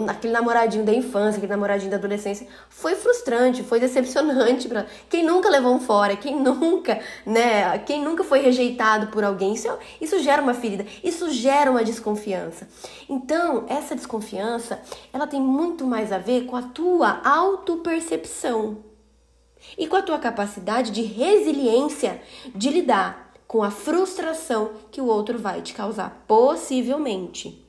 aquele 0.07 0.31
namoradinho 0.31 0.85
da 0.85 0.93
infância, 0.93 1.37
aquele 1.37 1.51
namoradinho 1.51 1.91
da 1.91 1.97
adolescência, 1.97 2.47
foi 2.69 2.95
frustrante, 2.95 3.63
foi 3.63 3.79
decepcionante 3.79 4.67
para 4.67 4.85
quem 5.09 5.23
nunca 5.23 5.49
levou 5.49 5.73
um 5.73 5.79
fora, 5.79 6.15
quem 6.15 6.39
nunca, 6.39 6.99
né, 7.25 7.77
quem 7.79 8.01
nunca 8.01 8.23
foi 8.23 8.39
rejeitado 8.39 9.07
por 9.07 9.23
alguém, 9.23 9.53
isso, 9.53 9.67
isso 9.99 10.19
gera 10.19 10.41
uma 10.41 10.53
ferida, 10.53 10.85
isso 11.03 11.29
gera 11.31 11.69
uma 11.69 11.83
desconfiança. 11.83 12.67
Então, 13.09 13.65
essa 13.67 13.95
desconfiança, 13.95 14.79
ela 15.11 15.27
tem 15.27 15.41
muito 15.41 15.85
mais 15.85 16.11
a 16.11 16.17
ver 16.17 16.45
com 16.45 16.55
a 16.55 16.61
tua 16.61 17.21
autopercepção 17.25 18.85
e 19.77 19.85
com 19.85 19.97
a 19.97 20.01
tua 20.01 20.17
capacidade 20.17 20.91
de 20.91 21.01
resiliência 21.01 22.21
de 22.55 22.69
lidar 22.69 23.33
com 23.45 23.63
a 23.63 23.71
frustração 23.71 24.71
que 24.91 25.01
o 25.01 25.05
outro 25.05 25.37
vai 25.37 25.61
te 25.61 25.73
causar, 25.73 26.23
possivelmente. 26.27 27.66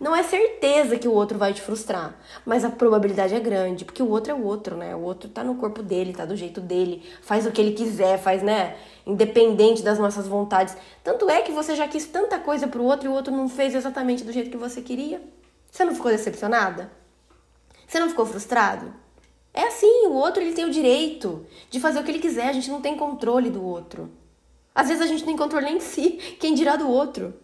Não 0.00 0.16
é 0.16 0.22
certeza 0.22 0.98
que 0.98 1.06
o 1.06 1.12
outro 1.12 1.36
vai 1.36 1.52
te 1.52 1.60
frustrar, 1.60 2.18
mas 2.46 2.64
a 2.64 2.70
probabilidade 2.70 3.34
é 3.34 3.38
grande, 3.38 3.84
porque 3.84 4.02
o 4.02 4.08
outro 4.08 4.32
é 4.32 4.34
o 4.34 4.42
outro, 4.42 4.74
né? 4.74 4.96
O 4.96 5.00
outro 5.00 5.28
tá 5.28 5.44
no 5.44 5.56
corpo 5.56 5.82
dele, 5.82 6.14
tá 6.14 6.24
do 6.24 6.34
jeito 6.34 6.58
dele, 6.58 7.06
faz 7.20 7.46
o 7.46 7.52
que 7.52 7.60
ele 7.60 7.72
quiser, 7.72 8.18
faz, 8.18 8.42
né? 8.42 8.78
Independente 9.06 9.82
das 9.82 9.98
nossas 9.98 10.26
vontades. 10.26 10.74
Tanto 11.04 11.28
é 11.28 11.42
que 11.42 11.52
você 11.52 11.76
já 11.76 11.86
quis 11.86 12.06
tanta 12.06 12.38
coisa 12.38 12.66
pro 12.66 12.82
outro 12.82 13.06
e 13.06 13.12
o 13.12 13.14
outro 13.14 13.30
não 13.30 13.46
fez 13.46 13.74
exatamente 13.74 14.24
do 14.24 14.32
jeito 14.32 14.48
que 14.50 14.56
você 14.56 14.80
queria. 14.80 15.20
Você 15.70 15.84
não 15.84 15.94
ficou 15.94 16.10
decepcionada? 16.10 16.90
Você 17.86 18.00
não 18.00 18.08
ficou 18.08 18.24
frustrado? 18.24 18.94
É 19.52 19.64
assim, 19.64 20.06
o 20.06 20.14
outro 20.14 20.42
ele 20.42 20.54
tem 20.54 20.64
o 20.64 20.70
direito 20.70 21.44
de 21.68 21.78
fazer 21.78 22.00
o 22.00 22.04
que 22.04 22.10
ele 22.10 22.20
quiser, 22.20 22.48
a 22.48 22.52
gente 22.54 22.70
não 22.70 22.80
tem 22.80 22.96
controle 22.96 23.50
do 23.50 23.62
outro. 23.62 24.10
Às 24.74 24.88
vezes 24.88 25.02
a 25.02 25.06
gente 25.06 25.20
não 25.20 25.26
tem 25.26 25.36
controle 25.36 25.66
nem 25.66 25.76
em 25.76 25.80
si, 25.80 26.36
quem 26.40 26.54
dirá 26.54 26.76
do 26.76 26.88
outro. 26.88 27.34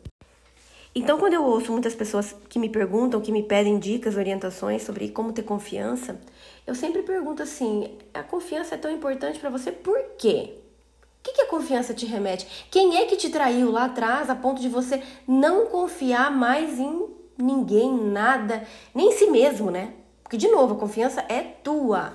Então, 0.99 1.19
quando 1.19 1.35
eu 1.35 1.45
ouço 1.45 1.71
muitas 1.73 1.95
pessoas 1.95 2.35
que 2.49 2.59
me 2.59 2.71
perguntam, 2.71 3.21
que 3.21 3.31
me 3.31 3.43
pedem 3.43 3.79
dicas, 3.79 4.17
orientações 4.17 4.83
sobre 4.83 5.11
como 5.11 5.31
ter 5.31 5.43
confiança, 5.43 6.19
eu 6.67 6.75
sempre 6.75 7.03
pergunto 7.03 7.43
assim: 7.43 7.99
a 8.15 8.23
confiança 8.23 8.77
é 8.77 8.79
tão 8.79 8.91
importante 8.91 9.39
para 9.39 9.51
você 9.51 9.71
por 9.71 10.03
quê? 10.17 10.55
O 11.03 11.23
que, 11.23 11.35
que 11.35 11.43
a 11.43 11.49
confiança 11.49 11.93
te 11.93 12.07
remete? 12.07 12.67
Quem 12.71 12.97
é 12.97 13.05
que 13.05 13.15
te 13.15 13.29
traiu 13.29 13.71
lá 13.71 13.85
atrás 13.85 14.31
a 14.31 14.35
ponto 14.35 14.59
de 14.59 14.71
você 14.71 15.03
não 15.29 15.67
confiar 15.67 16.35
mais 16.35 16.79
em 16.79 17.07
ninguém, 17.37 17.93
nada, 17.93 18.67
nem 18.95 19.09
em 19.09 19.13
si 19.13 19.27
mesmo, 19.27 19.71
né? 19.71 19.93
Porque, 20.23 20.39
de 20.39 20.49
novo, 20.49 20.77
a 20.77 20.79
confiança 20.79 21.23
é 21.29 21.43
tua. 21.43 22.15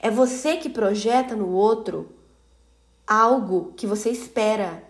É 0.00 0.10
você 0.10 0.56
que 0.56 0.68
projeta 0.68 1.36
no 1.36 1.52
outro 1.52 2.08
algo 3.06 3.72
que 3.76 3.86
você 3.86 4.10
espera, 4.10 4.82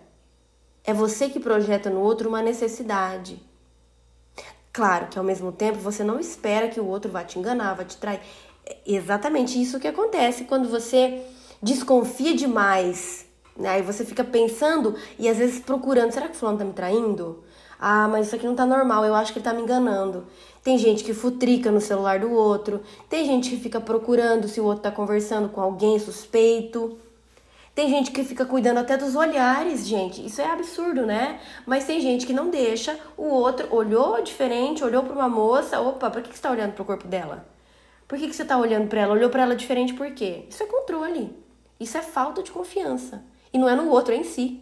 é 0.87 0.93
você 0.93 1.27
que 1.27 1.37
projeta 1.37 1.89
no 1.89 1.99
outro 1.99 2.29
uma 2.29 2.41
necessidade. 2.41 3.43
Claro 4.71 5.07
que 5.07 5.19
ao 5.19 5.25
mesmo 5.25 5.51
tempo 5.51 5.79
você 5.79 6.01
não 6.01 6.17
espera 6.17 6.69
que 6.69 6.79
o 6.79 6.87
outro 6.87 7.11
vá 7.11 7.25
te 7.25 7.37
enganar, 7.37 7.73
vá 7.73 7.83
te 7.83 7.97
trair. 7.97 8.21
É 8.65 8.77
exatamente 8.85 9.61
isso 9.61 9.81
que 9.81 9.87
acontece 9.87 10.45
quando 10.45 10.69
você 10.69 11.21
desconfia 11.61 12.33
demais. 12.33 13.25
Né? 13.57 13.69
Aí 13.69 13.81
você 13.81 14.05
fica 14.05 14.23
pensando 14.23 14.95
e 15.19 15.27
às 15.27 15.37
vezes 15.37 15.59
procurando: 15.59 16.13
será 16.13 16.29
que 16.29 16.35
o 16.35 16.39
fulano 16.39 16.59
tá 16.59 16.63
me 16.63 16.73
traindo? 16.73 17.43
Ah, 17.77 18.07
mas 18.07 18.27
isso 18.27 18.35
aqui 18.35 18.45
não 18.45 18.55
tá 18.55 18.65
normal, 18.65 19.03
eu 19.03 19.13
acho 19.13 19.33
que 19.33 19.39
ele 19.39 19.43
tá 19.45 19.53
me 19.53 19.61
enganando. 19.61 20.25
Tem 20.63 20.77
gente 20.77 21.03
que 21.03 21.13
futrica 21.13 21.69
no 21.69 21.81
celular 21.81 22.19
do 22.19 22.31
outro, 22.31 22.81
tem 23.09 23.25
gente 23.25 23.49
que 23.49 23.57
fica 23.57 23.79
procurando 23.81 24.47
se 24.47 24.61
o 24.61 24.63
outro 24.63 24.83
tá 24.83 24.91
conversando 24.91 25.49
com 25.49 25.59
alguém 25.59 25.99
suspeito. 25.99 26.97
Tem 27.77 27.91
gente 27.91 28.09
que 28.09 28.23
fica 28.23 28.43
cuidando 28.43 28.79
até 28.79 28.97
dos 28.97 29.15
olhares, 29.15 29.85
gente. 29.85 30.25
Isso 30.25 30.41
é 30.41 30.49
absurdo, 30.49 31.05
né? 31.05 31.39
Mas 31.63 31.85
tem 31.85 32.01
gente 32.01 32.25
que 32.25 32.33
não 32.33 32.49
deixa 32.49 32.97
o 33.15 33.25
outro 33.25 33.67
olhou 33.69 34.19
diferente, 34.23 34.83
olhou 34.83 35.03
para 35.03 35.13
uma 35.13 35.29
moça, 35.29 35.79
opa, 35.79 36.09
por 36.09 36.23
que, 36.23 36.29
você 36.29 36.33
está 36.33 36.49
olhando 36.49 36.73
para 36.73 36.81
o 36.81 36.85
corpo 36.85 37.07
dela? 37.07 37.45
Por 38.07 38.17
que, 38.17 38.33
você 38.33 38.41
está 38.41 38.57
olhando 38.57 38.87
para 38.87 39.01
ela? 39.01 39.13
Olhou 39.13 39.29
para 39.29 39.43
ela 39.43 39.55
diferente 39.55 39.93
por 39.93 40.09
quê? 40.09 40.45
Isso 40.49 40.63
é 40.63 40.65
controle. 40.65 41.37
Isso 41.79 41.95
é 41.95 42.01
falta 42.01 42.41
de 42.41 42.49
confiança. 42.49 43.23
E 43.53 43.59
não 43.59 43.69
é 43.69 43.75
no 43.75 43.91
outro, 43.91 44.11
é 44.11 44.17
em 44.17 44.23
si. 44.23 44.59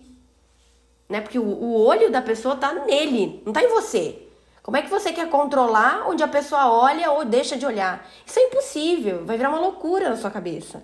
Né? 1.07 1.21
Porque 1.21 1.39
o, 1.39 1.45
o 1.45 1.85
olho 1.85 2.11
da 2.11 2.21
pessoa 2.21 2.57
tá 2.57 2.73
nele, 2.73 3.41
não 3.45 3.53
tá 3.53 3.63
em 3.63 3.69
você. 3.69 4.27
Como 4.61 4.75
é 4.75 4.81
que 4.81 4.89
você 4.89 5.13
quer 5.13 5.29
controlar 5.29 6.05
onde 6.09 6.21
a 6.21 6.27
pessoa 6.27 6.69
olha 6.69 7.09
ou 7.11 7.23
deixa 7.23 7.55
de 7.55 7.65
olhar? 7.65 8.05
Isso 8.25 8.37
é 8.37 8.43
impossível, 8.43 9.23
vai 9.23 9.37
virar 9.37 9.51
uma 9.51 9.61
loucura 9.61 10.09
na 10.09 10.17
sua 10.17 10.29
cabeça. 10.29 10.83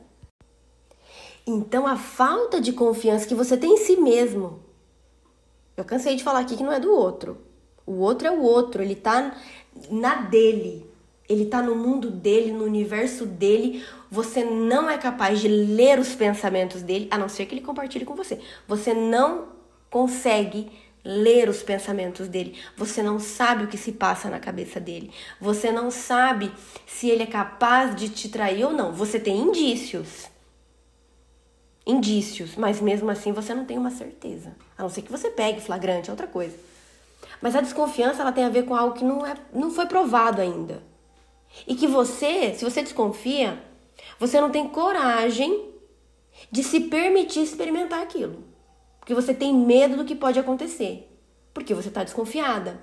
Então 1.45 1.87
a 1.87 1.95
falta 1.95 2.61
de 2.61 2.71
confiança 2.71 3.27
que 3.27 3.35
você 3.35 3.57
tem 3.57 3.73
em 3.73 3.77
si 3.77 3.97
mesmo. 3.97 4.59
Eu 5.75 5.83
cansei 5.83 6.15
de 6.15 6.23
falar 6.23 6.39
aqui 6.39 6.55
que 6.55 6.63
não 6.63 6.71
é 6.71 6.79
do 6.79 6.91
outro. 6.91 7.37
O 7.85 7.93
outro 7.93 8.27
é 8.27 8.31
o 8.31 8.41
outro, 8.41 8.81
ele 8.81 8.95
tá 8.95 9.35
na 9.89 10.15
dele. 10.15 10.89
Ele 11.27 11.45
tá 11.45 11.61
no 11.61 11.75
mundo 11.75 12.11
dele, 12.11 12.51
no 12.51 12.65
universo 12.65 13.25
dele. 13.25 13.83
Você 14.09 14.43
não 14.43 14.89
é 14.89 14.97
capaz 14.97 15.39
de 15.39 15.47
ler 15.47 15.97
os 15.97 16.13
pensamentos 16.13 16.81
dele, 16.81 17.07
a 17.09 17.17
não 17.17 17.29
ser 17.29 17.45
que 17.45 17.55
ele 17.55 17.61
compartilhe 17.61 18.05
com 18.05 18.15
você. 18.15 18.39
Você 18.67 18.93
não 18.93 19.47
consegue 19.89 20.69
ler 21.03 21.49
os 21.49 21.63
pensamentos 21.63 22.27
dele. 22.27 22.57
Você 22.77 23.01
não 23.01 23.19
sabe 23.19 23.63
o 23.63 23.67
que 23.67 23.77
se 23.77 23.93
passa 23.93 24.29
na 24.29 24.39
cabeça 24.39 24.79
dele. 24.79 25.11
Você 25.39 25.71
não 25.71 25.89
sabe 25.89 26.51
se 26.85 27.09
ele 27.09 27.23
é 27.23 27.27
capaz 27.27 27.95
de 27.95 28.09
te 28.09 28.29
trair 28.29 28.65
ou 28.65 28.73
não. 28.73 28.93
Você 28.93 29.19
tem 29.19 29.37
indícios 29.37 30.30
indícios, 31.85 32.55
mas 32.55 32.79
mesmo 32.79 33.09
assim 33.09 33.31
você 33.31 33.53
não 33.53 33.65
tem 33.65 33.77
uma 33.77 33.91
certeza. 33.91 34.55
A 34.77 34.83
não 34.83 34.89
ser 34.89 35.01
que 35.01 35.11
você 35.11 35.29
pegue 35.29 35.61
flagrante, 35.61 36.09
é 36.09 36.13
outra 36.13 36.27
coisa. 36.27 36.55
Mas 37.41 37.55
a 37.55 37.61
desconfiança 37.61 38.21
ela 38.21 38.31
tem 38.31 38.43
a 38.43 38.49
ver 38.49 38.65
com 38.65 38.75
algo 38.75 38.95
que 38.95 39.03
não, 39.03 39.25
é, 39.25 39.35
não 39.53 39.71
foi 39.71 39.87
provado 39.87 40.41
ainda. 40.41 40.83
E 41.67 41.75
que 41.75 41.87
você, 41.87 42.53
se 42.53 42.63
você 42.63 42.81
desconfia, 42.81 43.61
você 44.19 44.39
não 44.39 44.51
tem 44.51 44.67
coragem 44.67 45.69
de 46.51 46.63
se 46.63 46.81
permitir 46.81 47.41
experimentar 47.41 48.01
aquilo. 48.01 48.43
Porque 48.99 49.13
você 49.13 49.33
tem 49.33 49.53
medo 49.53 49.97
do 49.97 50.05
que 50.05 50.15
pode 50.15 50.39
acontecer. 50.39 51.09
Porque 51.53 51.73
você 51.73 51.89
está 51.89 52.03
desconfiada. 52.03 52.79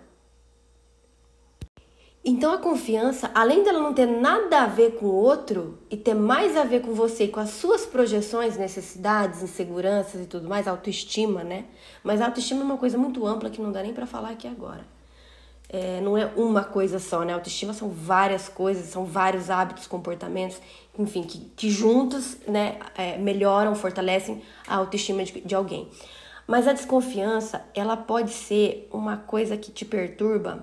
Então 2.25 2.53
a 2.53 2.59
confiança, 2.59 3.31
além 3.35 3.63
dela 3.63 3.81
não 3.81 3.95
ter 3.95 4.07
nada 4.07 4.63
a 4.63 4.67
ver 4.67 4.97
com 4.97 5.07
o 5.07 5.15
outro 5.15 5.79
e 5.89 5.97
ter 5.97 6.15
mais 6.15 6.57
a 6.57 6.65
ver 6.65 6.83
com 6.83 6.93
você 6.93 7.25
e 7.25 7.29
com 7.29 7.41
as 7.41 7.51
suas 7.51 7.87
projeções, 7.87 8.57
necessidades, 8.57 9.43
inseguranças 9.43 10.21
e 10.21 10.27
tudo 10.27 10.49
mais, 10.49 10.67
autoestima, 10.67 11.45
né? 11.45 11.65
Mas 12.03 12.21
a 12.21 12.27
autoestima 12.27 12.61
é 12.61 12.65
uma 12.65 12.77
coisa 12.77 12.99
muito 12.99 13.25
ampla 13.27 13.49
que 13.49 13.63
não 13.63 13.73
dá 13.73 13.83
nem 13.83 13.95
para 13.95 14.07
falar 14.07 14.31
aqui 14.31 14.49
agora. 14.49 14.85
É, 15.71 16.01
não 16.01 16.17
é 16.17 16.27
uma 16.37 16.65
coisa 16.65 16.99
só, 16.99 17.23
né? 17.25 17.33
Autoestima 17.33 17.73
são 17.73 17.89
várias 17.89 18.49
coisas, 18.49 18.87
são 18.87 19.05
vários 19.05 19.49
hábitos, 19.49 19.87
comportamentos, 19.87 20.59
enfim, 20.99 21.23
que, 21.23 21.39
que 21.57 21.71
juntos 21.71 22.39
né, 22.47 22.79
é, 22.97 23.17
melhoram, 23.17 23.75
fortalecem 23.75 24.43
a 24.67 24.77
autoestima 24.77 25.23
de, 25.25 25.41
de 25.41 25.55
alguém. 25.55 25.89
Mas 26.47 26.67
a 26.67 26.73
desconfiança, 26.73 27.63
ela 27.75 27.97
pode 27.97 28.33
ser 28.33 28.89
uma 28.91 29.19
coisa 29.19 29.57
que 29.57 29.71
te 29.71 29.85
perturba 29.85 30.61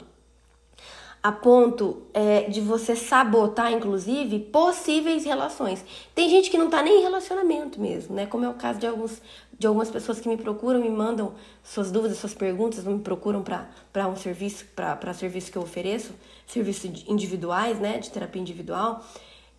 a 1.25 1.31
ponto 1.31 2.03
é, 2.13 2.41
de 2.41 2.61
você 2.61 2.95
sabotar, 2.95 3.73
inclusive, 3.73 4.37
possíveis 4.37 5.25
relações. 5.25 5.83
Tem 6.13 6.29
gente 6.29 6.51
que 6.51 6.57
não 6.57 6.69
tá 6.69 6.83
nem 6.83 6.99
em 6.99 7.01
relacionamento 7.01 7.81
mesmo, 7.81 8.13
né? 8.13 8.27
Como 8.27 8.45
é 8.45 8.47
o 8.47 8.53
caso 8.53 8.77
de, 8.77 8.85
alguns, 8.85 9.19
de 9.57 9.65
algumas 9.65 9.89
pessoas 9.89 10.19
que 10.19 10.29
me 10.29 10.37
procuram, 10.37 10.79
me 10.79 10.89
mandam 10.89 11.33
suas 11.63 11.89
dúvidas, 11.91 12.19
suas 12.19 12.35
perguntas, 12.35 12.83
me 12.83 12.99
procuram 12.99 13.41
para 13.41 14.07
um 14.07 14.15
serviço, 14.15 14.65
para 14.75 15.15
serviço 15.15 15.51
que 15.51 15.57
eu 15.57 15.63
ofereço, 15.63 16.13
serviços 16.45 17.03
individuais, 17.07 17.79
né? 17.79 17.97
De 17.97 18.11
terapia 18.11 18.39
individual. 18.39 19.03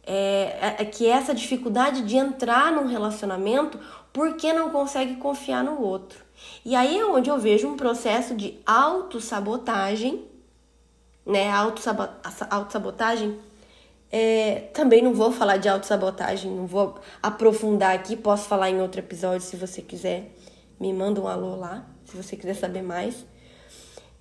É, 0.07 0.15
é, 0.61 0.77
é 0.79 0.85
que 0.85 1.09
essa 1.09 1.35
dificuldade 1.35 2.03
de 2.03 2.17
entrar 2.17 2.71
num 2.71 2.87
relacionamento 2.87 3.77
porque 4.13 4.53
não 4.53 4.71
consegue 4.71 5.17
confiar 5.17 5.65
no 5.65 5.83
outro. 5.83 6.25
E 6.65 6.77
aí 6.77 6.97
é 6.97 7.05
onde 7.05 7.29
eu 7.29 7.41
vejo 7.41 7.67
um 7.67 7.77
processo 7.77 8.37
de 8.37 8.57
autossabotagem 8.65 10.36
né? 11.27 11.51
Autossabotagem. 11.51 13.37
É, 14.11 14.71
também 14.73 15.03
não 15.03 15.13
vou 15.13 15.33
falar 15.33 15.57
de 15.57 15.69
autossabotagem, 15.69 16.51
não 16.51 16.67
vou 16.67 16.95
aprofundar 17.21 17.95
aqui, 17.95 18.15
posso 18.15 18.49
falar 18.49 18.71
em 18.71 18.81
outro 18.81 19.01
episódio 19.01 19.41
se 19.41 19.57
você 19.57 19.83
quiser. 19.83 20.33
Me 20.79 20.93
manda 20.93 21.21
um 21.21 21.27
alô 21.27 21.57
lá, 21.57 21.85
se 22.05 22.17
você 22.17 22.37
quiser 22.37 22.55
saber 22.55 22.83
mais. 22.83 23.27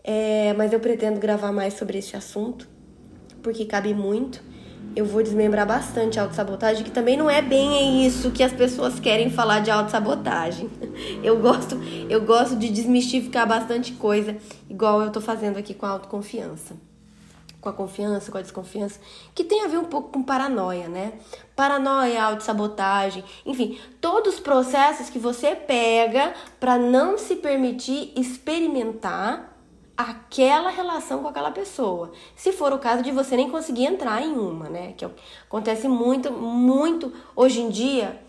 É, 0.04 0.54
mas 0.54 0.74
eu 0.74 0.80
pretendo 0.80 1.20
gravar 1.20 1.52
mais 1.52 1.76
sobre 1.76 1.98
esse 2.00 2.16
assunto, 2.16 2.68
porque 3.44 3.66
cabe 3.66 3.94
muito. 3.94 4.42
Eu 4.96 5.06
vou 5.06 5.22
desmembrar 5.22 5.68
bastante 5.68 6.20
a 6.20 6.24
autossabotagem, 6.24 6.84
que 6.84 6.92
também 6.92 7.18
não 7.18 7.30
é 7.30 7.42
bem 7.42 8.06
isso 8.06 8.32
que 8.32 8.42
as 8.42 8.54
pessoas 8.54 9.00
querem 9.00 9.30
falar 9.30 9.60
de 9.60 9.70
autossabotagem. 9.70 10.70
Eu 11.22 11.40
gosto, 11.40 11.76
eu 12.10 12.22
gosto 12.22 12.56
de 12.56 12.70
desmistificar 12.70 13.48
bastante 13.48 13.94
coisa, 13.94 14.38
igual 14.70 15.02
eu 15.02 15.12
tô 15.12 15.20
fazendo 15.20 15.58
aqui 15.58 15.74
com 15.74 15.86
a 15.86 15.90
autoconfiança 15.90 16.76
com 17.65 17.69
a 17.69 17.74
confiança, 17.74 18.31
com 18.31 18.38
a 18.38 18.41
desconfiança, 18.41 19.00
que 19.34 19.43
tem 19.43 19.65
a 19.65 19.67
ver 19.67 19.79
um 19.79 19.86
pouco 19.86 20.10
com 20.10 20.22
paranoia, 20.22 20.88
né? 20.88 21.13
Paranoia, 21.55 22.24
autossabotagem, 22.24 23.24
enfim, 23.43 23.79
todos 24.00 24.36
os 24.36 24.39
processos 24.39 25.10
que 25.10 25.17
você 25.17 25.55
pega 25.55 26.34
para 26.60 26.77
não 26.77 27.17
se 27.17 27.36
permitir 27.38 28.13
experimentar 28.15 29.51
aquela 29.98 30.69
relação 30.69 31.24
com 31.24 31.27
aquela 31.27 31.51
pessoa. 31.51 32.12
Se 32.36 32.51
for 32.51 32.72
o 32.72 32.77
caso 32.77 33.01
de 33.01 33.12
você 33.12 33.36
nem 33.36 33.50
conseguir 33.50 33.86
entrar 33.86 34.22
em 34.22 34.34
uma, 34.34 34.69
né? 34.69 34.93
Que 34.95 35.05
acontece 35.48 35.88
muito, 35.88 36.31
muito 36.31 37.12
hoje 37.36 37.62
em 37.62 37.69
dia. 37.69 38.22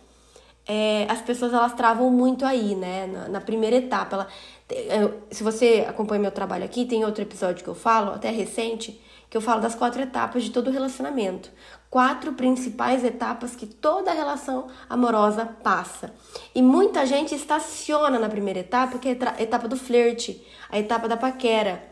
É, 0.69 1.07
as 1.09 1.21
pessoas 1.21 1.53
elas 1.53 1.75
travam 1.75 2.11
muito 2.11 2.45
aí, 2.47 2.75
né? 2.75 3.07
Na, 3.07 3.29
na 3.29 3.41
primeira 3.41 3.77
etapa. 3.77 4.29
Ela, 4.69 5.17
se 5.31 5.43
você 5.43 5.85
acompanha 5.89 6.23
meu 6.23 6.31
trabalho 6.33 6.65
aqui, 6.65 6.87
tem 6.87 7.05
outro 7.05 7.23
episódio 7.23 7.63
que 7.63 7.71
eu 7.71 7.75
falo, 7.75 8.13
até 8.13 8.31
recente, 8.31 9.01
que 9.29 9.37
eu 9.37 9.41
falo 9.41 9.61
das 9.61 9.75
quatro 9.75 10.01
etapas 10.01 10.45
de 10.45 10.51
todo 10.51 10.71
relacionamento. 10.71 11.51
Quatro 11.91 12.33
principais 12.33 13.05
etapas 13.05 13.57
que 13.57 13.67
toda 13.67 14.13
relação 14.13 14.67
amorosa 14.89 15.45
passa. 15.45 16.13
E 16.55 16.63
muita 16.63 17.07
gente 17.07 17.35
estaciona 17.35 18.19
na 18.19 18.29
primeira 18.29 18.61
etapa, 18.61 18.99
que 18.99 19.09
é 19.09 19.19
a 19.37 19.43
etapa 19.43 19.67
do 19.67 19.77
flerte, 19.77 20.45
a 20.71 20.79
etapa 20.79 21.09
da 21.09 21.17
paquera. 21.17 21.83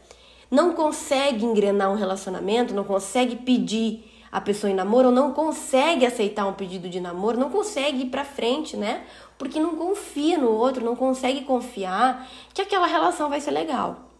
Não 0.50 0.72
consegue 0.72 1.44
engrenar 1.44 1.90
um 1.90 1.96
relacionamento, 1.96 2.74
não 2.74 2.84
consegue 2.84 3.36
pedir 3.36 4.10
a 4.30 4.40
pessoa 4.40 4.70
em 4.70 4.74
namoro, 4.74 5.08
ou 5.08 5.14
não 5.14 5.32
consegue 5.32 6.04
aceitar 6.04 6.46
um 6.46 6.52
pedido 6.52 6.88
de 6.88 7.00
namoro, 7.00 7.38
não 7.38 7.50
consegue 7.50 8.02
ir 8.02 8.10
pra 8.10 8.24
frente, 8.24 8.76
né? 8.76 9.04
Porque 9.38 9.60
não 9.60 9.76
confia 9.76 10.36
no 10.36 10.50
outro, 10.50 10.84
não 10.84 10.96
consegue 10.96 11.42
confiar 11.42 12.28
que 12.52 12.60
aquela 12.60 12.86
relação 12.86 13.28
vai 13.28 13.40
ser 13.40 13.52
legal. 13.52 14.13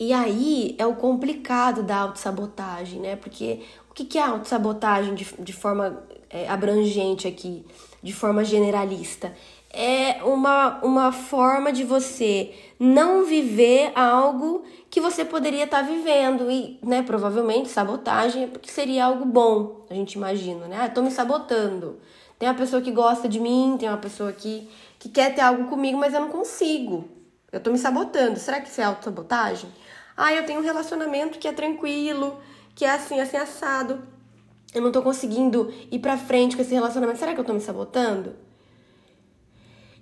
E 0.00 0.14
aí 0.14 0.74
é 0.78 0.86
o 0.86 0.94
complicado 0.94 1.82
da 1.82 1.98
autossabotagem, 1.98 3.00
né? 3.00 3.16
Porque 3.16 3.60
o 3.90 3.92
que 3.92 4.16
é 4.16 4.22
autossabotagem 4.22 5.14
de, 5.14 5.26
de 5.38 5.52
forma 5.52 6.02
é, 6.30 6.48
abrangente 6.48 7.28
aqui, 7.28 7.66
de 8.02 8.14
forma 8.14 8.42
generalista? 8.42 9.30
É 9.70 10.24
uma, 10.24 10.82
uma 10.82 11.12
forma 11.12 11.70
de 11.70 11.84
você 11.84 12.54
não 12.78 13.26
viver 13.26 13.92
algo 13.94 14.64
que 14.88 15.02
você 15.02 15.22
poderia 15.22 15.64
estar 15.64 15.82
tá 15.82 15.82
vivendo. 15.82 16.50
E, 16.50 16.78
né, 16.82 17.02
provavelmente, 17.02 17.68
sabotagem 17.68 18.44
é 18.44 18.46
porque 18.46 18.70
seria 18.70 19.04
algo 19.04 19.26
bom, 19.26 19.84
a 19.90 19.92
gente 19.92 20.14
imagina, 20.14 20.66
né? 20.66 20.78
Ah, 20.80 20.88
tô 20.88 21.02
me 21.02 21.10
sabotando. 21.10 22.00
Tem 22.38 22.48
uma 22.48 22.54
pessoa 22.54 22.80
que 22.80 22.90
gosta 22.90 23.28
de 23.28 23.38
mim, 23.38 23.76
tem 23.78 23.86
uma 23.86 23.98
pessoa 23.98 24.32
que, 24.32 24.66
que 24.98 25.10
quer 25.10 25.34
ter 25.34 25.42
algo 25.42 25.66
comigo, 25.66 25.98
mas 25.98 26.14
eu 26.14 26.20
não 26.20 26.30
consigo. 26.30 27.04
Eu 27.52 27.60
tô 27.60 27.70
me 27.70 27.76
sabotando. 27.76 28.38
Será 28.38 28.60
que 28.62 28.68
isso 28.70 28.80
é 28.80 28.84
autossabotagem? 28.84 29.68
Ah, 30.22 30.34
eu 30.34 30.44
tenho 30.44 30.60
um 30.60 30.62
relacionamento 30.62 31.38
que 31.38 31.48
é 31.48 31.52
tranquilo, 31.52 32.38
que 32.74 32.84
é 32.84 32.90
assim, 32.90 33.18
assim, 33.18 33.38
assado. 33.38 34.02
Eu 34.74 34.82
não 34.82 34.92
tô 34.92 35.00
conseguindo 35.00 35.72
ir 35.90 35.98
pra 35.98 36.18
frente 36.18 36.54
com 36.54 36.60
esse 36.60 36.74
relacionamento. 36.74 37.18
Será 37.18 37.32
que 37.32 37.40
eu 37.40 37.44
tô 37.44 37.54
me 37.54 37.60
sabotando? 37.60 38.36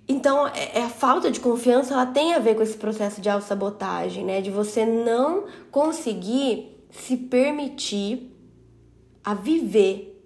Então, 0.05 0.45
é, 0.45 0.79
é 0.79 0.83
a 0.83 0.89
falta 0.89 1.31
de 1.31 1.39
confiança, 1.39 1.93
ela 1.93 2.05
tem 2.05 2.33
a 2.33 2.39
ver 2.39 2.55
com 2.55 2.61
esse 2.61 2.75
processo 2.75 3.21
de 3.21 3.29
autossabotagem, 3.29 4.25
né? 4.25 4.41
De 4.41 4.51
você 4.51 4.85
não 4.85 5.45
conseguir 5.71 6.85
se 6.91 7.15
permitir 7.15 8.29
a 9.23 9.33
viver 9.33 10.21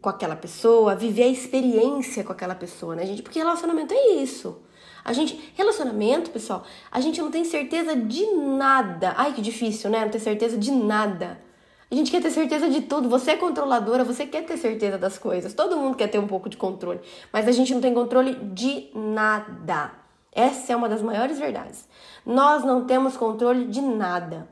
com 0.00 0.08
aquela 0.08 0.34
pessoa, 0.34 0.96
viver 0.96 1.24
a 1.24 1.28
experiência 1.28 2.24
com 2.24 2.32
aquela 2.32 2.54
pessoa, 2.54 2.96
né, 2.96 3.04
gente? 3.04 3.20
Porque 3.20 3.38
relacionamento 3.38 3.92
é 3.92 4.14
isso. 4.14 4.62
A 5.06 5.12
gente, 5.12 5.52
relacionamento, 5.54 6.30
pessoal, 6.30 6.64
a 6.90 7.00
gente 7.00 7.22
não 7.22 7.30
tem 7.30 7.44
certeza 7.44 7.94
de 7.94 8.26
nada. 8.26 9.14
Ai, 9.16 9.32
que 9.32 9.40
difícil, 9.40 9.88
né? 9.88 10.00
Não 10.00 10.08
ter 10.08 10.18
certeza 10.18 10.58
de 10.58 10.72
nada. 10.72 11.40
A 11.88 11.94
gente 11.94 12.10
quer 12.10 12.20
ter 12.20 12.32
certeza 12.32 12.68
de 12.68 12.80
tudo. 12.80 13.08
Você 13.08 13.30
é 13.30 13.36
controladora, 13.36 14.02
você 14.02 14.26
quer 14.26 14.44
ter 14.44 14.56
certeza 14.56 14.98
das 14.98 15.16
coisas. 15.16 15.54
Todo 15.54 15.76
mundo 15.76 15.96
quer 15.96 16.08
ter 16.08 16.18
um 16.18 16.26
pouco 16.26 16.48
de 16.48 16.56
controle, 16.56 16.98
mas 17.32 17.46
a 17.46 17.52
gente 17.52 17.72
não 17.72 17.80
tem 17.80 17.94
controle 17.94 18.34
de 18.52 18.88
nada. 18.92 19.92
Essa 20.32 20.72
é 20.72 20.76
uma 20.76 20.88
das 20.88 21.00
maiores 21.00 21.38
verdades. 21.38 21.88
Nós 22.26 22.64
não 22.64 22.84
temos 22.84 23.16
controle 23.16 23.66
de 23.66 23.80
nada. 23.80 24.48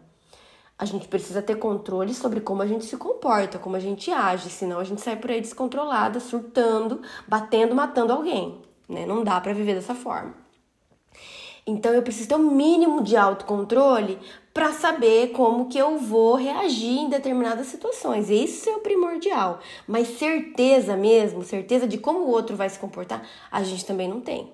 A 0.78 0.84
gente 0.84 1.08
precisa 1.08 1.42
ter 1.42 1.56
controle 1.56 2.14
sobre 2.14 2.40
como 2.40 2.62
a 2.62 2.66
gente 2.68 2.84
se 2.84 2.96
comporta, 2.96 3.58
como 3.58 3.74
a 3.74 3.80
gente 3.80 4.12
age, 4.12 4.50
senão 4.50 4.78
a 4.78 4.84
gente 4.84 5.00
sai 5.00 5.16
por 5.16 5.32
aí 5.32 5.40
descontrolada, 5.40 6.20
surtando, 6.20 7.02
batendo, 7.26 7.74
matando 7.74 8.12
alguém, 8.12 8.62
né? 8.88 9.04
Não 9.04 9.24
dá 9.24 9.40
para 9.40 9.52
viver 9.52 9.74
dessa 9.74 9.96
forma. 9.96 10.43
Então 11.66 11.92
eu 11.92 12.03
preciso 12.03 12.29
ter 12.29 12.35
um 12.35 12.50
mínimo 12.50 13.03
de 13.03 13.16
autocontrole 13.16 14.18
para 14.53 14.72
saber 14.72 15.33
como 15.33 15.68
que 15.68 15.79
eu 15.79 15.98
vou 15.98 16.35
reagir 16.37 16.98
em 16.98 17.09
determinadas 17.09 17.66
situações. 17.66 18.31
Isso 18.31 18.68
é 18.68 18.77
o 18.77 18.81
primordial. 18.81 19.59
Mas 19.87 20.18
certeza 20.18 20.96
mesmo, 20.96 21.42
certeza 21.42 21.88
de 21.88 21.98
como 21.98 22.20
o 22.20 22.31
outro 22.31 22.55
vai 22.55 22.68
se 22.68 22.79
comportar, 22.79 23.27
a 23.50 23.62
gente 23.64 23.85
também 23.85 24.09
não 24.09 24.20
tem. 24.20 24.53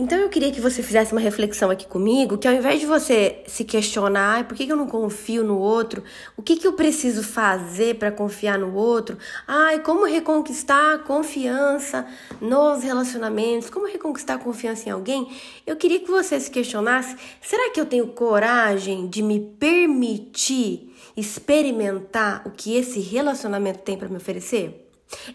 Então 0.00 0.16
eu 0.18 0.30
queria 0.30 0.50
que 0.50 0.62
você 0.62 0.82
fizesse 0.82 1.12
uma 1.12 1.20
reflexão 1.20 1.68
aqui 1.68 1.86
comigo, 1.86 2.38
que 2.38 2.48
ao 2.48 2.54
invés 2.54 2.80
de 2.80 2.86
você 2.86 3.44
se 3.46 3.64
questionar, 3.64 4.48
por 4.48 4.56
que, 4.56 4.66
eu 4.66 4.74
não 4.74 4.86
confio 4.86 5.44
no 5.44 5.58
outro? 5.58 6.02
O 6.38 6.42
que, 6.42 6.56
que 6.56 6.66
eu 6.66 6.72
preciso 6.72 7.22
fazer 7.22 7.96
para 7.96 8.10
confiar 8.10 8.58
no 8.58 8.74
outro? 8.74 9.18
Ai, 9.46 9.80
como 9.80 10.06
reconquistar 10.06 10.94
a 10.94 10.98
confiança 10.98 12.06
nos 12.40 12.82
relacionamentos? 12.82 13.68
Como 13.68 13.86
reconquistar 13.86 14.36
a 14.36 14.38
confiança 14.38 14.88
em 14.88 14.92
alguém? 14.92 15.28
Eu 15.66 15.76
queria 15.76 16.00
que 16.00 16.10
você 16.10 16.40
se 16.40 16.50
questionasse: 16.50 17.14
será 17.42 17.70
que 17.70 17.78
eu 17.78 17.84
tenho 17.84 18.06
coragem 18.06 19.06
de 19.06 19.20
me 19.22 19.38
permitir 19.38 20.94
experimentar 21.14 22.40
o 22.46 22.50
que 22.50 22.74
esse 22.74 23.00
relacionamento 23.00 23.80
tem 23.80 23.98
para 23.98 24.08
me 24.08 24.16
oferecer? 24.16 24.79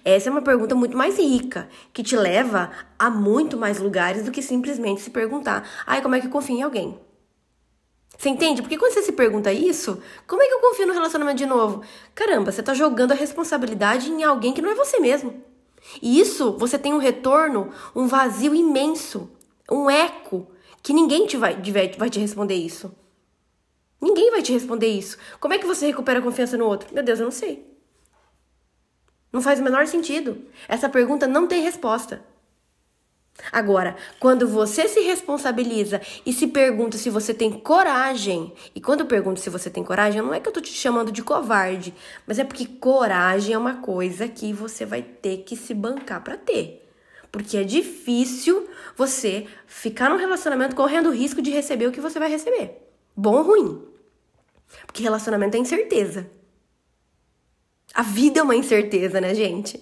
Essa 0.03 0.29
é 0.29 0.31
uma 0.31 0.41
pergunta 0.41 0.73
muito 0.73 0.95
mais 0.95 1.17
rica, 1.17 1.67
que 1.91 2.03
te 2.03 2.15
leva 2.15 2.71
a 2.97 3.09
muito 3.09 3.57
mais 3.57 3.79
lugares 3.79 4.23
do 4.23 4.31
que 4.31 4.41
simplesmente 4.41 5.01
se 5.01 5.09
perguntar: 5.09 5.67
ai, 5.85 6.01
como 6.01 6.15
é 6.15 6.21
que 6.21 6.27
eu 6.27 6.31
confio 6.31 6.55
em 6.55 6.63
alguém? 6.63 6.99
Você 8.17 8.29
entende? 8.29 8.61
Porque 8.61 8.77
quando 8.77 8.93
você 8.93 9.01
se 9.01 9.11
pergunta 9.11 9.51
isso, 9.51 10.01
como 10.25 10.41
é 10.41 10.47
que 10.47 10.53
eu 10.53 10.61
confio 10.61 10.87
no 10.87 10.93
relacionamento 10.93 11.37
de 11.37 11.45
novo? 11.45 11.83
Caramba, 12.13 12.51
você 12.51 12.63
tá 12.63 12.73
jogando 12.73 13.11
a 13.11 13.15
responsabilidade 13.15 14.09
em 14.09 14.23
alguém 14.23 14.53
que 14.53 14.61
não 14.61 14.69
é 14.69 14.75
você 14.75 14.99
mesmo. 14.99 15.43
E 16.01 16.19
isso 16.19 16.57
você 16.57 16.79
tem 16.79 16.93
um 16.93 16.97
retorno, 16.97 17.71
um 17.93 18.07
vazio 18.07 18.55
imenso, 18.55 19.29
um 19.69 19.89
eco, 19.89 20.47
que 20.81 20.93
ninguém 20.93 21.25
te 21.25 21.35
vai, 21.35 21.61
vai 21.97 22.09
te 22.09 22.19
responder 22.19 22.55
isso. 22.55 22.95
Ninguém 24.01 24.31
vai 24.31 24.41
te 24.41 24.53
responder 24.53 24.87
isso. 24.87 25.17
Como 25.39 25.53
é 25.53 25.57
que 25.57 25.65
você 25.65 25.87
recupera 25.87 26.19
a 26.19 26.21
confiança 26.21 26.57
no 26.57 26.65
outro? 26.65 26.93
Meu 26.93 27.03
Deus, 27.03 27.19
eu 27.19 27.25
não 27.25 27.31
sei. 27.31 27.74
Não 29.35 29.41
faz 29.41 29.59
o 29.59 29.63
menor 29.63 29.85
sentido. 29.85 30.37
Essa 30.65 30.87
pergunta 30.87 31.27
não 31.27 31.45
tem 31.45 31.61
resposta. 31.61 32.21
Agora, 33.51 33.97
quando 34.17 34.47
você 34.47 34.87
se 34.87 35.01
responsabiliza 35.01 35.99
e 36.25 36.31
se 36.31 36.47
pergunta 36.47 36.97
se 36.97 37.09
você 37.09 37.33
tem 37.33 37.51
coragem, 37.51 38.53
e 38.73 38.79
quando 38.79 39.01
eu 39.01 39.05
pergunto 39.05 39.41
se 39.41 39.49
você 39.49 39.69
tem 39.69 39.83
coragem, 39.83 40.21
não 40.21 40.33
é 40.33 40.39
que 40.39 40.47
eu 40.47 40.53
tô 40.53 40.61
te 40.61 40.71
chamando 40.71 41.11
de 41.11 41.21
covarde, 41.21 41.93
mas 42.25 42.39
é 42.39 42.45
porque 42.45 42.65
coragem 42.65 43.53
é 43.53 43.57
uma 43.57 43.81
coisa 43.81 44.25
que 44.25 44.53
você 44.53 44.85
vai 44.85 45.01
ter 45.01 45.39
que 45.39 45.57
se 45.57 45.73
bancar 45.73 46.23
para 46.23 46.37
ter. 46.37 46.89
Porque 47.29 47.57
é 47.57 47.65
difícil 47.65 48.69
você 48.95 49.47
ficar 49.67 50.09
num 50.09 50.15
relacionamento 50.15 50.77
correndo 50.77 51.09
o 51.09 51.13
risco 51.13 51.41
de 51.41 51.51
receber 51.51 51.87
o 51.87 51.91
que 51.91 51.99
você 51.99 52.19
vai 52.19 52.29
receber. 52.29 52.89
Bom 53.13 53.35
ou 53.35 53.43
ruim. 53.43 53.83
Porque 54.85 55.03
relacionamento 55.03 55.57
é 55.57 55.59
incerteza. 55.59 56.25
A 57.95 58.03
vida 58.03 58.41
é 58.41 58.43
uma 58.43 58.55
incerteza, 58.55 59.21
né, 59.21 59.33
gente? 59.33 59.81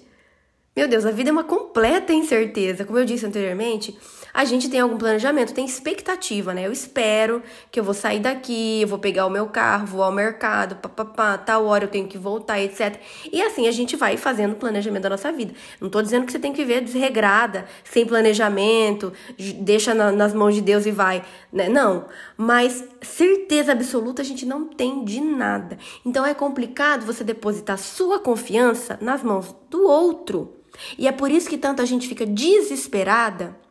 Meu 0.76 0.88
Deus, 0.88 1.04
a 1.04 1.12
vida 1.12 1.30
é 1.30 1.34
uma 1.34 1.44
completa 1.44 2.14
incerteza. 2.14 2.86
Como 2.86 3.00
eu 3.00 3.06
disse 3.06 3.26
anteriormente, 3.26 3.98
a 4.34 4.46
gente 4.46 4.68
tem 4.68 4.80
algum 4.80 4.98
planejamento, 4.98 5.54
tem 5.54 5.64
expectativa, 5.64 6.54
né? 6.54 6.66
Eu 6.66 6.72
espero 6.72 7.44
que 7.72 7.80
eu 7.80 7.84
vou 7.84 7.94
sair 7.94 8.20
daqui, 8.20 8.82
eu 8.82 8.88
vou 8.88 8.98
pegar 8.98 9.28
o 9.28 9.30
meu 9.30 9.46
carro, 9.46 9.86
vou 9.86 10.02
ao 10.02 10.12
mercado, 10.12 10.76
papapá, 10.78 11.38
tal 11.38 11.66
hora 11.66 11.84
eu 11.84 11.88
tenho 11.88 12.08
que 12.08 12.18
voltar, 12.18 12.60
etc. 12.60 13.00
E 13.32 13.42
assim 13.42 13.68
a 13.68 13.72
gente 13.72 13.96
vai 13.96 14.18
fazendo 14.18 14.54
o 14.54 14.56
planejamento 14.56 15.04
da 15.04 15.12
nossa 15.12 15.32
vida. 15.32 15.54
Não 15.80 15.88
tô 15.88 16.02
dizendo 16.02 16.26
que 16.26 16.32
você 16.32 16.40
tem 16.40 16.52
que 16.52 16.66
viver 16.66 16.82
desregrada, 16.82 17.66
sem 17.84 18.06
planejamento, 18.08 19.14
deixa 19.38 19.94
na, 19.94 20.12
nas 20.12 20.34
mãos 20.34 20.56
de 20.56 20.62
Deus 20.62 20.88
e 20.88 20.92
vai, 20.92 21.24
né? 21.52 21.70
Não. 21.70 22.06
Mas 22.36 22.84
certeza 23.02 23.72
absoluta 23.72 24.24
a 24.24 24.26
gente 24.26 24.48
não 24.48 24.66
tem 24.66 25.06
de 25.06 25.22
nada. 25.22 25.78
Então 26.04 26.26
é 26.26 26.34
complicado 26.34 27.06
você 27.06 27.24
depositar 27.24 27.78
sua 27.78 28.18
confiança 28.20 28.98
nas 29.00 29.22
mãos 29.22 29.56
do 29.70 29.84
outro. 29.84 30.56
E 30.98 31.08
é 31.08 31.12
por 31.12 31.30
isso 31.30 31.48
que 31.48 31.58
tanta 31.58 31.86
gente 31.86 32.08
fica 32.08 32.26
desesperada 32.26 33.62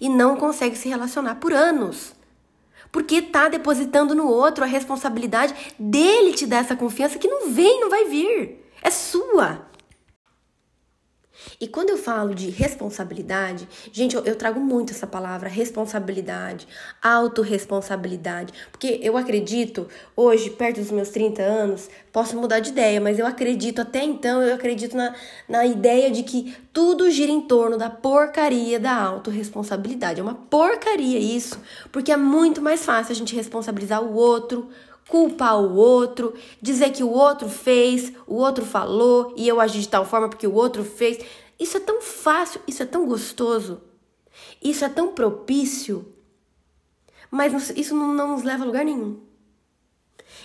e 0.00 0.08
não 0.08 0.36
consegue 0.36 0.76
se 0.76 0.88
relacionar 0.88 1.36
por 1.36 1.52
anos. 1.52 2.14
Porque 2.92 3.20
tá 3.22 3.48
depositando 3.48 4.14
no 4.14 4.28
outro 4.28 4.62
a 4.62 4.68
responsabilidade 4.68 5.54
dele 5.78 6.32
te 6.32 6.46
dar 6.46 6.58
essa 6.58 6.76
confiança 6.76 7.18
que 7.18 7.28
não 7.28 7.50
vem, 7.50 7.80
não 7.80 7.90
vai 7.90 8.04
vir. 8.04 8.70
É 8.82 8.90
sua. 8.90 9.66
E 11.60 11.68
quando 11.68 11.90
eu 11.90 11.98
falo 11.98 12.34
de 12.34 12.50
responsabilidade, 12.50 13.68
gente, 13.92 14.16
eu, 14.16 14.24
eu 14.24 14.36
trago 14.36 14.60
muito 14.60 14.92
essa 14.92 15.06
palavra, 15.06 15.48
responsabilidade, 15.48 16.66
autorresponsabilidade, 17.02 18.52
porque 18.70 18.98
eu 19.02 19.16
acredito, 19.16 19.88
hoje, 20.16 20.50
perto 20.50 20.80
dos 20.80 20.90
meus 20.90 21.08
30 21.10 21.42
anos, 21.42 21.88
posso 22.12 22.36
mudar 22.36 22.60
de 22.60 22.70
ideia, 22.70 23.00
mas 23.00 23.18
eu 23.18 23.26
acredito, 23.26 23.80
até 23.80 24.02
então, 24.02 24.42
eu 24.42 24.54
acredito 24.54 24.96
na, 24.96 25.14
na 25.48 25.66
ideia 25.66 26.10
de 26.10 26.22
que 26.22 26.56
tudo 26.72 27.10
gira 27.10 27.30
em 27.30 27.40
torno 27.40 27.76
da 27.78 27.90
porcaria 27.90 28.78
da 28.80 28.94
autorresponsabilidade. 28.94 30.20
É 30.20 30.22
uma 30.22 30.34
porcaria 30.34 31.18
isso, 31.18 31.60
porque 31.92 32.12
é 32.12 32.16
muito 32.16 32.60
mais 32.60 32.84
fácil 32.84 33.12
a 33.12 33.16
gente 33.16 33.34
responsabilizar 33.34 34.02
o 34.02 34.14
outro 34.14 34.68
culpar 35.08 35.60
o 35.60 35.74
outro, 35.74 36.34
dizer 36.60 36.90
que 36.90 37.02
o 37.02 37.10
outro 37.10 37.48
fez, 37.48 38.12
o 38.26 38.34
outro 38.36 38.64
falou 38.64 39.34
e 39.36 39.46
eu 39.46 39.60
agi 39.60 39.80
de 39.80 39.88
tal 39.88 40.04
forma 40.04 40.28
porque 40.28 40.46
o 40.46 40.54
outro 40.54 40.84
fez. 40.84 41.24
Isso 41.58 41.76
é 41.76 41.80
tão 41.80 42.00
fácil, 42.00 42.60
isso 42.66 42.82
é 42.82 42.86
tão 42.86 43.06
gostoso, 43.06 43.82
isso 44.62 44.84
é 44.84 44.88
tão 44.88 45.12
propício, 45.12 46.12
mas 47.30 47.70
isso 47.70 47.94
não, 47.94 48.28
nos 48.28 48.42
leva 48.42 48.64
a 48.64 48.66
lugar 48.66 48.84
nenhum. 48.84 49.20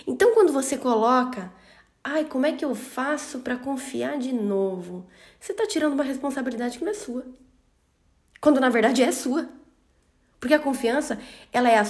Então, 0.06 0.32
quando 0.34 0.52
você 0.52 0.76
coloca, 0.76 1.52
ai, 2.02 2.24
como 2.24 2.46
é 2.46 2.52
que 2.52 2.64
eu 2.64 2.74
faço 2.74 3.40
para 3.40 3.56
confiar 3.56 4.18
de 4.18 4.32
novo? 4.32 5.06
Você 5.38 5.52
está 5.52 5.66
tirando 5.66 5.94
uma 5.94 6.04
responsabilidade 6.04 6.78
que 6.78 6.84
não 6.84 6.92
é 6.92 6.94
sua, 6.94 7.26
quando 8.40 8.60
na 8.60 8.68
verdade 8.68 9.02
é 9.02 9.10
sua. 9.10 9.48
Porque 10.40 10.54
a 10.54 10.58
confiança, 10.58 11.18
ela 11.52 11.68
é 11.68 11.78
a 11.78 11.84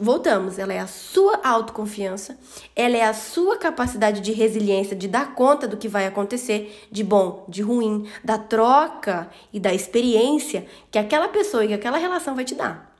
voltamos, 0.00 0.56
ela 0.56 0.72
é 0.72 0.78
a 0.78 0.86
sua 0.86 1.40
autoconfiança, 1.42 2.38
ela 2.76 2.96
é 2.96 3.02
a 3.02 3.12
sua 3.12 3.56
capacidade 3.56 4.20
de 4.20 4.30
resiliência 4.30 4.94
de 4.94 5.08
dar 5.08 5.34
conta 5.34 5.66
do 5.66 5.76
que 5.76 5.88
vai 5.88 6.06
acontecer, 6.06 6.86
de 6.92 7.02
bom, 7.02 7.44
de 7.48 7.60
ruim, 7.60 8.08
da 8.22 8.38
troca 8.38 9.28
e 9.52 9.58
da 9.58 9.74
experiência 9.74 10.64
que 10.92 10.98
aquela 10.98 11.28
pessoa 11.28 11.64
e 11.64 11.68
que 11.68 11.74
aquela 11.74 11.98
relação 11.98 12.36
vai 12.36 12.44
te 12.44 12.54
dar. 12.54 12.94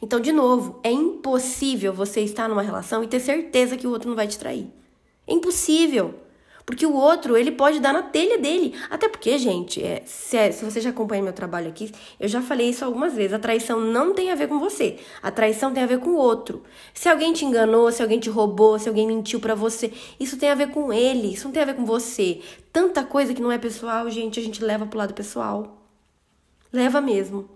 Então, 0.00 0.18
de 0.18 0.32
novo, 0.32 0.80
é 0.82 0.90
impossível 0.90 1.92
você 1.92 2.22
estar 2.22 2.48
numa 2.48 2.62
relação 2.62 3.04
e 3.04 3.06
ter 3.06 3.20
certeza 3.20 3.76
que 3.76 3.86
o 3.86 3.90
outro 3.90 4.08
não 4.08 4.16
vai 4.16 4.26
te 4.26 4.38
trair. 4.38 4.72
É 5.26 5.34
impossível. 5.34 6.14
Porque 6.66 6.84
o 6.84 6.94
outro, 6.94 7.36
ele 7.36 7.52
pode 7.52 7.78
dar 7.78 7.92
na 7.92 8.02
telha 8.02 8.36
dele. 8.38 8.74
Até 8.90 9.08
porque, 9.08 9.38
gente, 9.38 9.80
é, 9.80 10.02
se, 10.04 10.36
é, 10.36 10.50
se 10.50 10.64
você 10.64 10.80
já 10.80 10.90
acompanha 10.90 11.22
meu 11.22 11.32
trabalho 11.32 11.68
aqui, 11.68 11.92
eu 12.18 12.26
já 12.26 12.42
falei 12.42 12.70
isso 12.70 12.84
algumas 12.84 13.14
vezes. 13.14 13.32
A 13.32 13.38
traição 13.38 13.80
não 13.80 14.12
tem 14.12 14.32
a 14.32 14.34
ver 14.34 14.48
com 14.48 14.58
você. 14.58 14.96
A 15.22 15.30
traição 15.30 15.72
tem 15.72 15.84
a 15.84 15.86
ver 15.86 16.00
com 16.00 16.10
o 16.10 16.16
outro. 16.16 16.64
Se 16.92 17.08
alguém 17.08 17.32
te 17.32 17.44
enganou, 17.44 17.92
se 17.92 18.02
alguém 18.02 18.18
te 18.18 18.28
roubou, 18.28 18.80
se 18.80 18.88
alguém 18.88 19.06
mentiu 19.06 19.38
para 19.38 19.54
você, 19.54 19.92
isso 20.18 20.36
tem 20.36 20.50
a 20.50 20.56
ver 20.56 20.72
com 20.72 20.92
ele. 20.92 21.34
Isso 21.34 21.44
não 21.44 21.52
tem 21.52 21.62
a 21.62 21.66
ver 21.66 21.76
com 21.76 21.84
você. 21.84 22.40
Tanta 22.72 23.04
coisa 23.04 23.32
que 23.32 23.40
não 23.40 23.52
é 23.52 23.58
pessoal, 23.58 24.10
gente, 24.10 24.40
a 24.40 24.42
gente 24.42 24.64
leva 24.64 24.86
pro 24.86 24.98
lado 24.98 25.14
pessoal. 25.14 25.80
Leva 26.72 27.00
mesmo. 27.00 27.55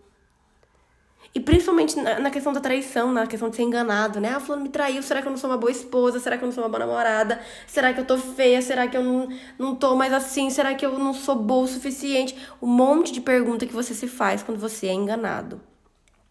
E 1.32 1.38
principalmente 1.38 1.96
na 1.96 2.28
questão 2.28 2.52
da 2.52 2.58
traição, 2.58 3.12
na 3.12 3.24
questão 3.24 3.48
de 3.48 3.54
ser 3.54 3.62
enganado, 3.62 4.18
né? 4.20 4.30
Ah, 4.30 4.40
fulano 4.40 4.64
me 4.64 4.68
traiu, 4.68 5.00
será 5.00 5.22
que 5.22 5.28
eu 5.28 5.30
não 5.30 5.38
sou 5.38 5.48
uma 5.48 5.56
boa 5.56 5.70
esposa? 5.70 6.18
Será 6.18 6.36
que 6.36 6.42
eu 6.42 6.46
não 6.46 6.52
sou 6.52 6.64
uma 6.64 6.68
boa 6.68 6.80
namorada? 6.80 7.40
Será 7.68 7.94
que 7.94 8.00
eu 8.00 8.04
tô 8.04 8.18
feia? 8.18 8.60
Será 8.60 8.88
que 8.88 8.96
eu 8.96 9.04
não, 9.04 9.28
não 9.56 9.76
tô 9.76 9.94
mais 9.94 10.12
assim? 10.12 10.50
Será 10.50 10.74
que 10.74 10.84
eu 10.84 10.98
não 10.98 11.14
sou 11.14 11.36
boa 11.36 11.64
o 11.64 11.68
suficiente? 11.68 12.36
Um 12.60 12.66
monte 12.66 13.12
de 13.12 13.20
pergunta 13.20 13.64
que 13.64 13.72
você 13.72 13.94
se 13.94 14.08
faz 14.08 14.42
quando 14.42 14.58
você 14.58 14.88
é 14.88 14.92
enganado. 14.92 15.60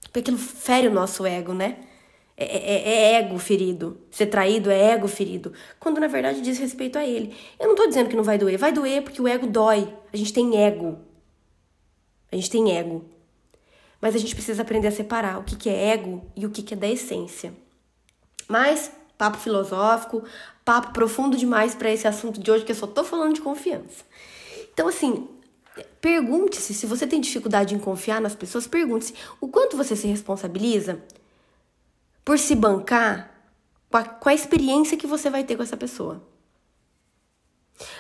Porque 0.04 0.20
aquilo 0.20 0.38
fere 0.38 0.88
o 0.88 0.94
nosso 0.94 1.26
ego, 1.26 1.54
né? 1.54 1.78
É, 2.36 2.46
é, 2.46 2.90
é, 2.90 3.14
ego 3.20 3.38
ferido. 3.38 4.02
Ser 4.12 4.26
traído 4.26 4.70
é 4.70 4.92
ego 4.92 5.08
ferido. 5.08 5.54
Quando 5.80 6.02
na 6.02 6.08
verdade 6.08 6.42
diz 6.42 6.58
respeito 6.58 6.98
a 6.98 7.06
ele. 7.06 7.34
Eu 7.58 7.70
não 7.70 7.76
tô 7.76 7.88
dizendo 7.88 8.10
que 8.10 8.18
não 8.18 8.24
vai 8.24 8.38
doer. 8.38 8.58
Vai 8.58 8.74
doer 8.74 9.02
porque 9.02 9.22
o 9.22 9.28
ego 9.30 9.48
dói. 9.48 9.94
A 10.12 10.18
gente 10.18 10.34
tem 10.34 10.58
ego. 10.58 10.98
A 12.30 12.36
gente 12.36 12.50
tem 12.50 12.78
ego. 12.78 13.06
Mas 14.02 14.16
a 14.16 14.18
gente 14.18 14.34
precisa 14.34 14.62
aprender 14.62 14.88
a 14.88 14.92
separar 14.92 15.40
o 15.40 15.44
que, 15.44 15.56
que 15.56 15.70
é 15.70 15.90
ego 15.90 16.26
e 16.36 16.46
o 16.46 16.50
que, 16.50 16.64
que 16.64 16.74
é 16.74 16.78
da 16.78 16.88
essência. 16.88 17.54
Mas, 18.48 18.92
papo 19.18 19.38
filosófico, 19.38 20.24
papo 20.64 20.94
profundo 20.94 21.38
demais 21.38 21.76
para 21.76 21.92
esse 21.92 22.08
assunto 22.08 22.40
de 22.40 22.50
hoje, 22.50 22.66
que 22.66 22.72
eu 22.72 22.76
só 22.76 22.88
tô 22.88 23.04
falando 23.04 23.34
de 23.34 23.42
confiança. 23.42 24.04
Então, 24.74 24.88
assim, 24.88 25.28
pergunte-se, 26.00 26.74
se 26.74 26.86
você 26.86 27.06
tem 27.06 27.20
dificuldade 27.20 27.76
em 27.76 27.80
confiar 27.80 28.22
nas 28.22 28.36
pessoas, 28.36 28.68
pergunte-se 28.68 29.14
o 29.42 29.48
quanto 29.48 29.76
você 29.76 29.96
se 29.96 30.08
responsabiliza 30.08 31.02
por 32.24 32.40
se 32.40 32.56
bancar 32.56 33.32
com 33.90 33.98
a, 33.98 34.04
com 34.04 34.30
a 34.30 34.34
experiência 34.34 34.98
que 34.98 35.08
você 35.08 35.30
vai 35.30 35.44
ter 35.44 35.58
com 35.58 35.64
essa 35.64 35.78
pessoa 35.78 36.24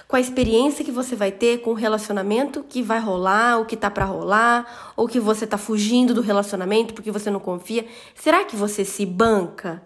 com 0.07 0.15
a 0.15 0.19
experiência 0.19 0.83
que 0.83 0.91
você 0.91 1.15
vai 1.15 1.31
ter 1.31 1.61
com 1.61 1.71
o 1.71 1.75
relacionamento 1.75 2.63
que 2.63 2.81
vai 2.81 2.99
rolar, 2.99 3.59
o 3.59 3.65
que 3.65 3.77
tá 3.77 3.89
para 3.89 4.05
rolar, 4.05 4.93
ou 4.95 5.07
que 5.07 5.19
você 5.19 5.47
tá 5.47 5.57
fugindo 5.57 6.13
do 6.13 6.21
relacionamento 6.21 6.93
porque 6.93 7.11
você 7.11 7.29
não 7.29 7.39
confia. 7.39 7.87
Será 8.15 8.43
que 8.43 8.55
você 8.55 8.83
se 8.83 9.05
banca? 9.05 9.81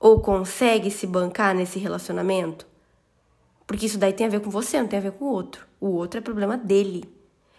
Ou 0.00 0.20
consegue 0.20 0.90
se 0.90 1.06
bancar 1.06 1.54
nesse 1.54 1.78
relacionamento? 1.78 2.66
Porque 3.66 3.86
isso 3.86 3.98
daí 3.98 4.12
tem 4.12 4.26
a 4.26 4.30
ver 4.30 4.40
com 4.40 4.50
você, 4.50 4.80
não 4.80 4.88
tem 4.88 4.98
a 4.98 5.02
ver 5.02 5.12
com 5.12 5.26
o 5.26 5.32
outro. 5.32 5.66
O 5.80 5.88
outro 5.88 6.18
é 6.18 6.20
problema 6.22 6.56
dele. 6.56 7.04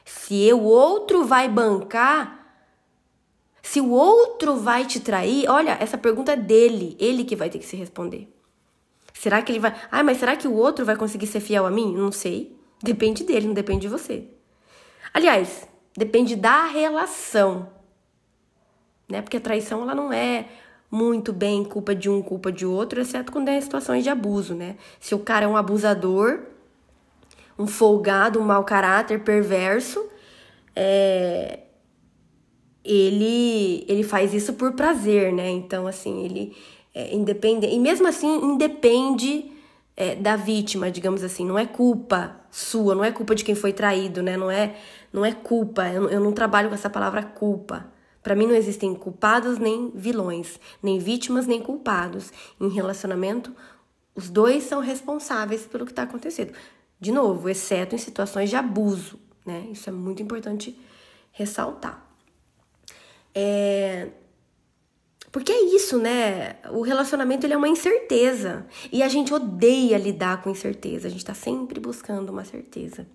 Se 0.03 0.51
o 0.53 0.63
outro 0.63 1.25
vai 1.25 1.47
bancar, 1.47 2.39
se 3.61 3.79
o 3.79 3.91
outro 3.91 4.55
vai 4.55 4.85
te 4.85 4.99
trair, 4.99 5.47
olha, 5.47 5.77
essa 5.79 5.97
pergunta 5.97 6.31
é 6.31 6.35
dele, 6.35 6.97
ele 6.99 7.23
que 7.23 7.35
vai 7.35 7.49
ter 7.49 7.59
que 7.59 7.65
se 7.65 7.75
responder. 7.75 8.27
Será 9.19 9.41
que 9.41 9.51
ele 9.51 9.59
vai. 9.59 9.75
Ah, 9.91 10.01
mas 10.01 10.17
será 10.17 10.37
que 10.37 10.47
o 10.47 10.53
outro 10.53 10.85
vai 10.85 10.95
conseguir 10.95 11.27
ser 11.27 11.41
fiel 11.41 11.65
a 11.65 11.69
mim? 11.69 11.93
Não 11.93 12.09
sei. 12.09 12.57
Depende 12.81 13.25
dele, 13.25 13.47
não 13.47 13.53
depende 13.53 13.81
de 13.81 13.89
você. 13.89 14.23
Aliás, 15.13 15.67
depende 15.93 16.37
da 16.37 16.67
relação. 16.67 17.69
Né? 19.09 19.21
Porque 19.21 19.35
a 19.35 19.41
traição 19.41 19.81
ela 19.81 19.93
não 19.93 20.13
é 20.13 20.45
muito 20.89 21.33
bem 21.33 21.65
culpa 21.65 21.93
de 21.93 22.09
um, 22.09 22.21
culpa 22.21 22.49
de 22.49 22.65
outro, 22.65 23.01
exceto 23.01 23.29
quando 23.29 23.49
é 23.49 23.59
situações 23.59 24.05
de 24.05 24.09
abuso, 24.09 24.55
né? 24.55 24.77
Se 25.01 25.13
o 25.13 25.19
cara 25.19 25.43
é 25.43 25.47
um 25.49 25.57
abusador, 25.57 26.39
um 27.57 27.67
folgado, 27.67 28.39
um 28.39 28.45
mau 28.45 28.63
caráter, 28.63 29.21
perverso, 29.21 30.01
é... 30.73 31.59
ele 32.85 33.83
ele 33.85 34.03
faz 34.03 34.33
isso 34.33 34.53
por 34.53 34.71
prazer, 34.71 35.33
né? 35.33 35.49
Então 35.49 35.85
assim, 35.85 36.23
ele 36.23 36.55
é, 36.93 37.13
independente. 37.13 37.73
E 37.73 37.79
mesmo 37.79 38.07
assim, 38.07 38.27
independe 38.43 39.51
é, 39.95 40.15
da 40.15 40.35
vítima, 40.35 40.89
digamos 40.89 41.23
assim. 41.23 41.45
Não 41.45 41.57
é 41.57 41.65
culpa 41.65 42.39
sua, 42.51 42.95
não 42.95 43.03
é 43.03 43.11
culpa 43.11 43.35
de 43.35 43.43
quem 43.43 43.55
foi 43.55 43.73
traído, 43.73 44.23
né? 44.23 44.37
Não 44.37 44.49
é, 44.49 44.75
não 45.11 45.25
é 45.25 45.31
culpa. 45.31 45.87
Eu, 45.87 46.09
eu 46.09 46.19
não 46.19 46.31
trabalho 46.31 46.69
com 46.69 46.75
essa 46.75 46.89
palavra 46.89 47.23
culpa. 47.23 47.91
Para 48.23 48.35
mim 48.35 48.47
não 48.47 48.55
existem 48.55 48.93
culpados 48.95 49.57
nem 49.57 49.91
vilões, 49.95 50.59
nem 50.83 50.99
vítimas 50.99 51.47
nem 51.47 51.61
culpados. 51.61 52.31
Em 52.59 52.69
relacionamento, 52.69 53.55
os 54.13 54.29
dois 54.29 54.63
são 54.63 54.81
responsáveis 54.81 55.65
pelo 55.65 55.85
que 55.85 55.91
está 55.91 56.03
acontecendo. 56.03 56.53
De 56.99 57.11
novo, 57.11 57.47
exceto 57.47 57.95
em 57.95 57.97
situações 57.97 58.49
de 58.49 58.55
abuso, 58.55 59.19
né? 59.45 59.67
Isso 59.71 59.89
é 59.89 59.93
muito 59.93 60.21
importante 60.21 60.77
ressaltar. 61.31 62.05
É... 63.33 64.09
Porque 65.31 65.51
é 65.51 65.61
isso, 65.75 65.97
né? 65.97 66.55
O 66.71 66.81
relacionamento 66.81 67.45
ele 67.45 67.53
é 67.53 67.57
uma 67.57 67.67
incerteza. 67.67 68.65
E 68.91 69.03
a 69.03 69.07
gente 69.07 69.33
odeia 69.33 69.97
lidar 69.97 70.41
com 70.41 70.49
incerteza. 70.49 71.07
A 71.07 71.11
gente 71.11 71.21
está 71.21 71.33
sempre 71.33 71.79
buscando 71.79 72.31
uma 72.31 72.43
certeza. 72.43 73.07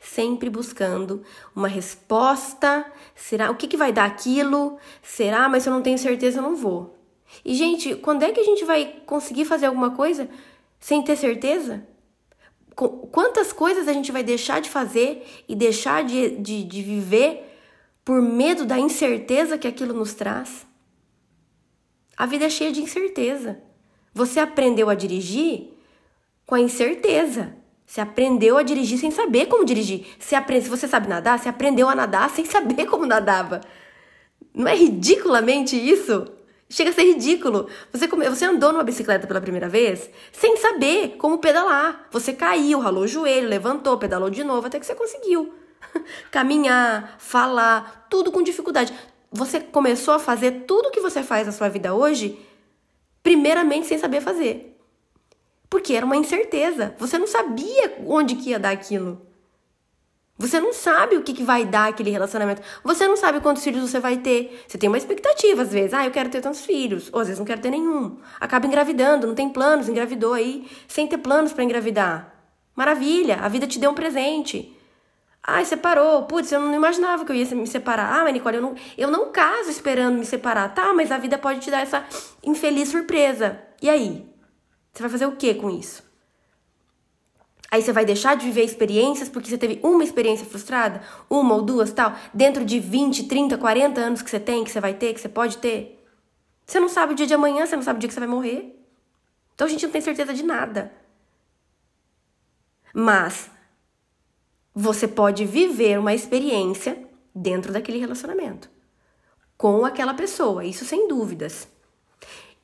Sempre 0.00 0.48
buscando 0.48 1.22
uma 1.54 1.68
resposta. 1.68 2.86
Será? 3.14 3.50
O 3.50 3.56
que, 3.56 3.66
que 3.66 3.76
vai 3.76 3.92
dar 3.92 4.04
aquilo? 4.04 4.78
Será? 5.02 5.48
Mas 5.48 5.64
se 5.64 5.68
eu 5.68 5.72
não 5.72 5.82
tenho 5.82 5.98
certeza, 5.98 6.38
eu 6.38 6.42
não 6.42 6.54
vou. 6.54 6.96
E, 7.44 7.54
gente, 7.54 7.96
quando 7.96 8.22
é 8.22 8.30
que 8.30 8.40
a 8.40 8.44
gente 8.44 8.64
vai 8.64 9.02
conseguir 9.04 9.44
fazer 9.44 9.66
alguma 9.66 9.90
coisa 9.90 10.28
sem 10.78 11.02
ter 11.02 11.16
certeza? 11.16 11.86
Quantas 12.74 13.52
coisas 13.52 13.88
a 13.88 13.92
gente 13.92 14.12
vai 14.12 14.22
deixar 14.22 14.60
de 14.60 14.68
fazer 14.68 15.26
e 15.48 15.54
deixar 15.54 16.04
de, 16.04 16.36
de, 16.36 16.62
de 16.62 16.82
viver 16.82 17.42
por 18.04 18.20
medo 18.20 18.66
da 18.66 18.78
incerteza 18.78 19.56
que 19.56 19.66
aquilo 19.66 19.94
nos 19.94 20.12
traz? 20.12 20.65
A 22.16 22.24
vida 22.26 22.46
é 22.46 22.50
cheia 22.50 22.72
de 22.72 22.80
incerteza. 22.80 23.58
Você 24.14 24.40
aprendeu 24.40 24.88
a 24.88 24.94
dirigir 24.94 25.74
com 26.46 26.54
a 26.54 26.60
incerteza. 26.60 27.54
Você 27.86 28.00
aprendeu 28.00 28.56
a 28.56 28.62
dirigir 28.62 28.98
sem 28.98 29.10
saber 29.10 29.46
como 29.46 29.64
dirigir. 29.64 30.06
Você 30.18 30.34
aprende, 30.34 30.64
se 30.64 30.70
você 30.70 30.88
sabe 30.88 31.08
nadar, 31.08 31.38
você 31.38 31.48
aprendeu 31.48 31.88
a 31.88 31.94
nadar 31.94 32.30
sem 32.30 32.44
saber 32.44 32.86
como 32.90 33.04
nadava. 33.04 33.60
Não 34.54 34.66
é 34.66 34.74
ridiculamente 34.74 35.76
isso? 35.76 36.26
Chega 36.68 36.90
a 36.90 36.92
ser 36.92 37.04
ridículo. 37.04 37.68
Você, 37.92 38.08
come, 38.08 38.28
você 38.28 38.44
andou 38.44 38.72
numa 38.72 38.82
bicicleta 38.82 39.26
pela 39.26 39.40
primeira 39.40 39.68
vez 39.68 40.10
sem 40.32 40.56
saber 40.56 41.16
como 41.18 41.38
pedalar. 41.38 42.08
Você 42.10 42.32
caiu, 42.32 42.80
ralou 42.80 43.04
o 43.04 43.08
joelho, 43.08 43.48
levantou, 43.48 43.98
pedalou 43.98 44.30
de 44.30 44.42
novo 44.42 44.66
até 44.66 44.80
que 44.80 44.86
você 44.86 44.94
conseguiu. 44.94 45.54
Caminhar, 46.32 47.16
falar, 47.18 48.06
tudo 48.10 48.32
com 48.32 48.42
dificuldade. 48.42 48.92
Você 49.36 49.60
começou 49.60 50.14
a 50.14 50.18
fazer 50.18 50.64
tudo 50.66 50.90
que 50.90 51.00
você 51.00 51.22
faz 51.22 51.46
na 51.46 51.52
sua 51.52 51.68
vida 51.68 51.94
hoje, 51.94 52.38
primeiramente 53.22 53.86
sem 53.86 53.98
saber 53.98 54.20
fazer. 54.20 54.76
Porque 55.68 55.94
era 55.94 56.06
uma 56.06 56.16
incerteza. 56.16 56.94
Você 56.98 57.18
não 57.18 57.26
sabia 57.26 57.98
onde 58.06 58.36
que 58.36 58.50
ia 58.50 58.58
dar 58.58 58.70
aquilo. 58.70 59.20
Você 60.38 60.60
não 60.60 60.72
sabe 60.72 61.16
o 61.16 61.22
que, 61.22 61.32
que 61.32 61.42
vai 61.42 61.64
dar 61.64 61.88
aquele 61.88 62.10
relacionamento. 62.10 62.60
Você 62.84 63.08
não 63.08 63.16
sabe 63.16 63.40
quantos 63.40 63.64
filhos 63.64 63.90
você 63.90 63.98
vai 63.98 64.18
ter. 64.18 64.64
Você 64.68 64.76
tem 64.76 64.88
uma 64.88 64.98
expectativa, 64.98 65.62
às 65.62 65.72
vezes. 65.72 65.94
Ah, 65.94 66.04
eu 66.04 66.10
quero 66.10 66.28
ter 66.28 66.42
tantos 66.42 66.64
filhos. 66.64 67.08
Ou 67.12 67.20
às 67.20 67.26
vezes 67.26 67.38
não 67.38 67.46
quero 67.46 67.60
ter 67.60 67.70
nenhum. 67.70 68.18
Acaba 68.38 68.66
engravidando, 68.66 69.26
não 69.26 69.34
tem 69.34 69.48
planos, 69.48 69.88
engravidou 69.88 70.34
aí, 70.34 70.68
sem 70.86 71.06
ter 71.06 71.18
planos 71.18 71.54
para 71.54 71.64
engravidar. 71.64 72.34
Maravilha, 72.74 73.36
a 73.36 73.48
vida 73.48 73.66
te 73.66 73.78
deu 73.78 73.90
um 73.90 73.94
presente. 73.94 74.75
Ah, 75.46 75.64
separou. 75.64 76.24
Putz, 76.24 76.50
eu 76.50 76.58
não 76.58 76.74
imaginava 76.74 77.24
que 77.24 77.30
eu 77.30 77.36
ia 77.36 77.46
me 77.54 77.68
separar. 77.68 78.12
Ah, 78.12 78.24
mas 78.24 78.32
Nicole, 78.32 78.56
eu 78.56 78.62
não, 78.62 78.74
eu 78.98 79.10
não 79.10 79.30
caso 79.30 79.70
esperando 79.70 80.18
me 80.18 80.26
separar. 80.26 80.74
Tá, 80.74 80.92
mas 80.92 81.12
a 81.12 81.18
vida 81.18 81.38
pode 81.38 81.60
te 81.60 81.70
dar 81.70 81.82
essa 81.82 82.04
infeliz 82.42 82.88
surpresa. 82.88 83.60
E 83.80 83.88
aí? 83.88 84.28
Você 84.92 85.02
vai 85.02 85.10
fazer 85.10 85.26
o 85.26 85.36
que 85.36 85.54
com 85.54 85.70
isso? 85.70 86.02
Aí 87.70 87.80
você 87.80 87.92
vai 87.92 88.04
deixar 88.04 88.36
de 88.36 88.44
viver 88.44 88.64
experiências 88.64 89.28
porque 89.28 89.48
você 89.48 89.58
teve 89.58 89.78
uma 89.82 90.02
experiência 90.02 90.46
frustrada, 90.46 91.00
uma 91.28 91.54
ou 91.54 91.62
duas, 91.62 91.92
tal, 91.92 92.14
dentro 92.32 92.64
de 92.64 92.80
20, 92.80 93.24
30, 93.24 93.58
40 93.58 94.00
anos 94.00 94.22
que 94.22 94.30
você 94.30 94.40
tem, 94.40 94.64
que 94.64 94.70
você 94.70 94.80
vai 94.80 94.94
ter, 94.94 95.14
que 95.14 95.20
você 95.20 95.28
pode 95.28 95.58
ter. 95.58 96.04
Você 96.66 96.80
não 96.80 96.88
sabe 96.88 97.12
o 97.12 97.16
dia 97.16 97.26
de 97.26 97.34
amanhã, 97.34 97.66
você 97.66 97.76
não 97.76 97.82
sabe 97.82 97.98
o 97.98 98.00
dia 98.00 98.08
que 98.08 98.14
você 98.14 98.20
vai 98.20 98.28
morrer. 98.28 98.76
Então 99.54 99.66
a 99.66 99.70
gente 99.70 99.84
não 99.84 99.92
tem 99.92 100.00
certeza 100.00 100.34
de 100.34 100.42
nada. 100.42 100.92
Mas 102.92 103.50
você 104.78 105.08
pode 105.08 105.46
viver 105.46 105.98
uma 105.98 106.12
experiência 106.12 107.02
dentro 107.34 107.72
daquele 107.72 107.98
relacionamento 107.98 108.68
com 109.56 109.86
aquela 109.86 110.12
pessoa, 110.12 110.66
isso 110.66 110.84
sem 110.84 111.08
dúvidas. 111.08 111.66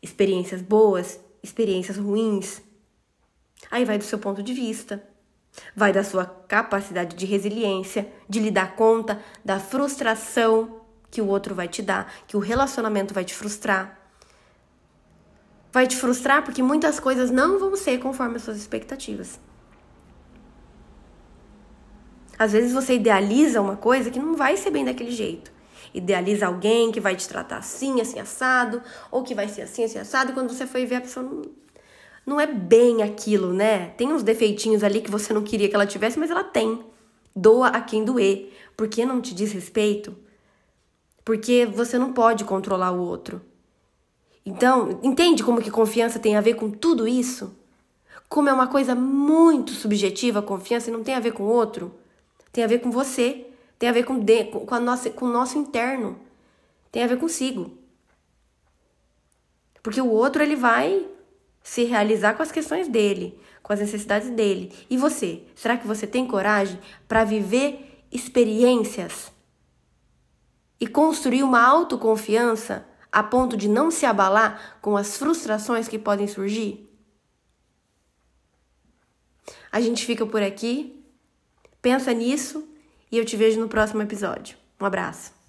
Experiências 0.03 0.61
boas, 0.61 1.19
experiências 1.43 1.97
ruins. 1.97 2.61
Aí 3.71 3.87
vai 3.87 3.97
do 3.97 4.05
seu 4.05 4.19
ponto 4.19 4.43
de 4.43 4.53
vista, 4.53 5.03
vai 5.75 5.91
da 5.91 6.05
sua 6.05 6.27
capacidade 6.27 7.17
de 7.17 7.25
resiliência, 7.25 8.13
de 8.29 8.41
lhe 8.41 8.51
dar 8.51 8.77
conta 8.77 9.23
da 9.43 9.59
frustração 9.59 10.83
que 11.11 11.23
o 11.23 11.29
outro 11.29 11.55
vai 11.55 11.67
te 11.67 11.81
dar, 11.81 12.13
que 12.27 12.37
o 12.37 12.41
relacionamento 12.41 13.15
vai 13.15 13.25
te 13.25 13.35
frustrar. 13.35 13.99
Vai 15.73 15.87
te 15.87 15.97
frustrar 15.97 16.45
porque 16.45 16.63
muitas 16.63 17.01
coisas 17.01 17.31
não 17.31 17.59
vão 17.59 17.75
ser 17.75 17.99
conforme 18.01 18.37
as 18.37 18.43
suas 18.43 18.59
expectativas. 18.59 19.41
Às 22.43 22.53
vezes 22.53 22.73
você 22.73 22.95
idealiza 22.95 23.61
uma 23.61 23.77
coisa 23.77 24.11
que 24.11 24.19
não 24.19 24.35
vai 24.35 24.57
ser 24.57 24.71
bem 24.71 24.85
daquele 24.85 25.11
jeito 25.11 25.51
idealiza 25.95 26.47
alguém 26.47 26.91
que 26.91 27.01
vai 27.01 27.15
te 27.15 27.29
tratar 27.29 27.59
assim, 27.59 28.01
assim, 28.01 28.19
assado, 28.19 28.83
ou 29.11 29.23
que 29.23 29.35
vai 29.35 29.49
ser 29.49 29.63
assim, 29.63 29.85
assim, 29.85 29.99
assado, 29.99 30.31
e 30.31 30.35
quando 30.35 30.51
você 30.51 30.67
foi 30.67 30.87
ver 30.87 30.97
a 30.97 31.01
pessoa 31.03 31.25
não, 31.25 31.43
não 32.25 32.41
é 32.41 32.47
bem 32.47 33.03
aquilo, 33.03 33.53
né? 33.53 33.89
Tem 33.91 34.13
uns 34.13 34.23
defeitinhos 34.23 34.83
ali 34.83 35.01
que 35.01 35.11
você 35.11 35.33
não 35.33 35.43
queria 35.43 35.69
que 35.69 35.75
ela 35.75 35.87
tivesse, 35.87 36.19
mas 36.19 36.31
ela 36.31 36.45
tem. 36.45 36.83
Doa 37.35 37.69
a 37.69 37.81
quem 37.81 38.05
doer. 38.05 38.53
Porque 38.77 39.05
não 39.05 39.21
te 39.21 39.35
diz 39.35 39.53
respeito? 39.53 40.17
Porque 41.25 41.67
você 41.67 41.99
não 41.99 42.13
pode 42.13 42.45
controlar 42.45 42.93
o 42.93 43.01
outro. 43.01 43.41
Então, 44.45 45.01
entende 45.03 45.45
como 45.45 45.61
que 45.61 45.71
confiança 45.71 46.19
tem 46.19 46.37
a 46.37 46.41
ver 46.41 46.55
com 46.55 46.71
tudo 46.71 47.07
isso? 47.07 47.57
Como 48.29 48.49
é 48.49 48.53
uma 48.53 48.67
coisa 48.67 48.95
muito 48.95 49.73
subjetiva 49.73 50.43
confiança 50.43 50.91
e 50.91 50.93
não 50.93 51.05
tem 51.05 51.15
a 51.15 51.21
ver 51.21 51.33
com 51.33 51.45
o 51.45 51.49
outro? 51.49 51.93
Tem 52.53 52.63
a 52.63 52.67
ver 52.67 52.81
com 52.81 52.91
você. 52.91 53.47
Tem 53.79 53.89
a 53.89 53.93
ver 53.93 54.05
com, 54.05 54.19
de, 54.19 54.45
com, 54.45 54.75
a 54.75 54.79
nossa, 54.79 55.11
com 55.11 55.25
o 55.25 55.33
nosso 55.33 55.59
interno. 55.59 56.21
Tem 56.93 57.03
a 57.03 57.07
ver 57.07 57.19
consigo. 57.19 57.77
Porque 59.83 60.01
o 60.01 60.09
outro 60.09 60.43
ele 60.43 60.55
vai 60.55 61.09
se 61.63 61.85
realizar 61.85 62.35
com 62.35 62.43
as 62.43 62.53
questões 62.53 62.87
dele, 62.87 63.39
com 63.63 63.73
as 63.73 63.81
necessidades 63.81 64.31
dele. 64.31 64.73
E 64.89 64.97
você? 64.97 65.43
Será 65.57 65.77
que 65.77 65.87
você 65.87 66.07
tem 66.07 66.27
coragem 66.27 66.79
para 67.09 67.25
viver 67.25 68.05
experiências 68.13 69.33
e 70.79 70.87
construir 70.87 71.43
uma 71.43 71.63
autoconfiança 71.63 72.87
a 73.11 73.23
ponto 73.23 73.57
de 73.57 73.69
não 73.69 73.91
se 73.91 74.07
abalar 74.07 74.79
com 74.81 74.97
as 74.97 75.17
frustrações 75.17 75.89
que 75.89 75.99
podem 75.99 76.29
surgir? 76.29 76.89
A 79.71 79.81
gente 79.81 80.05
fica 80.05 80.27
por 80.27 80.43
aqui. 80.43 81.02
Pensa 81.83 82.13
nisso 82.15 82.65
e 83.11 83.19
eu 83.19 83.25
te 83.25 83.37
vejo 83.37 83.61
no 83.61 83.69
próximo 83.69 84.01
episódio. 84.01 84.57
Um 84.81 84.87
abraço. 84.87 85.42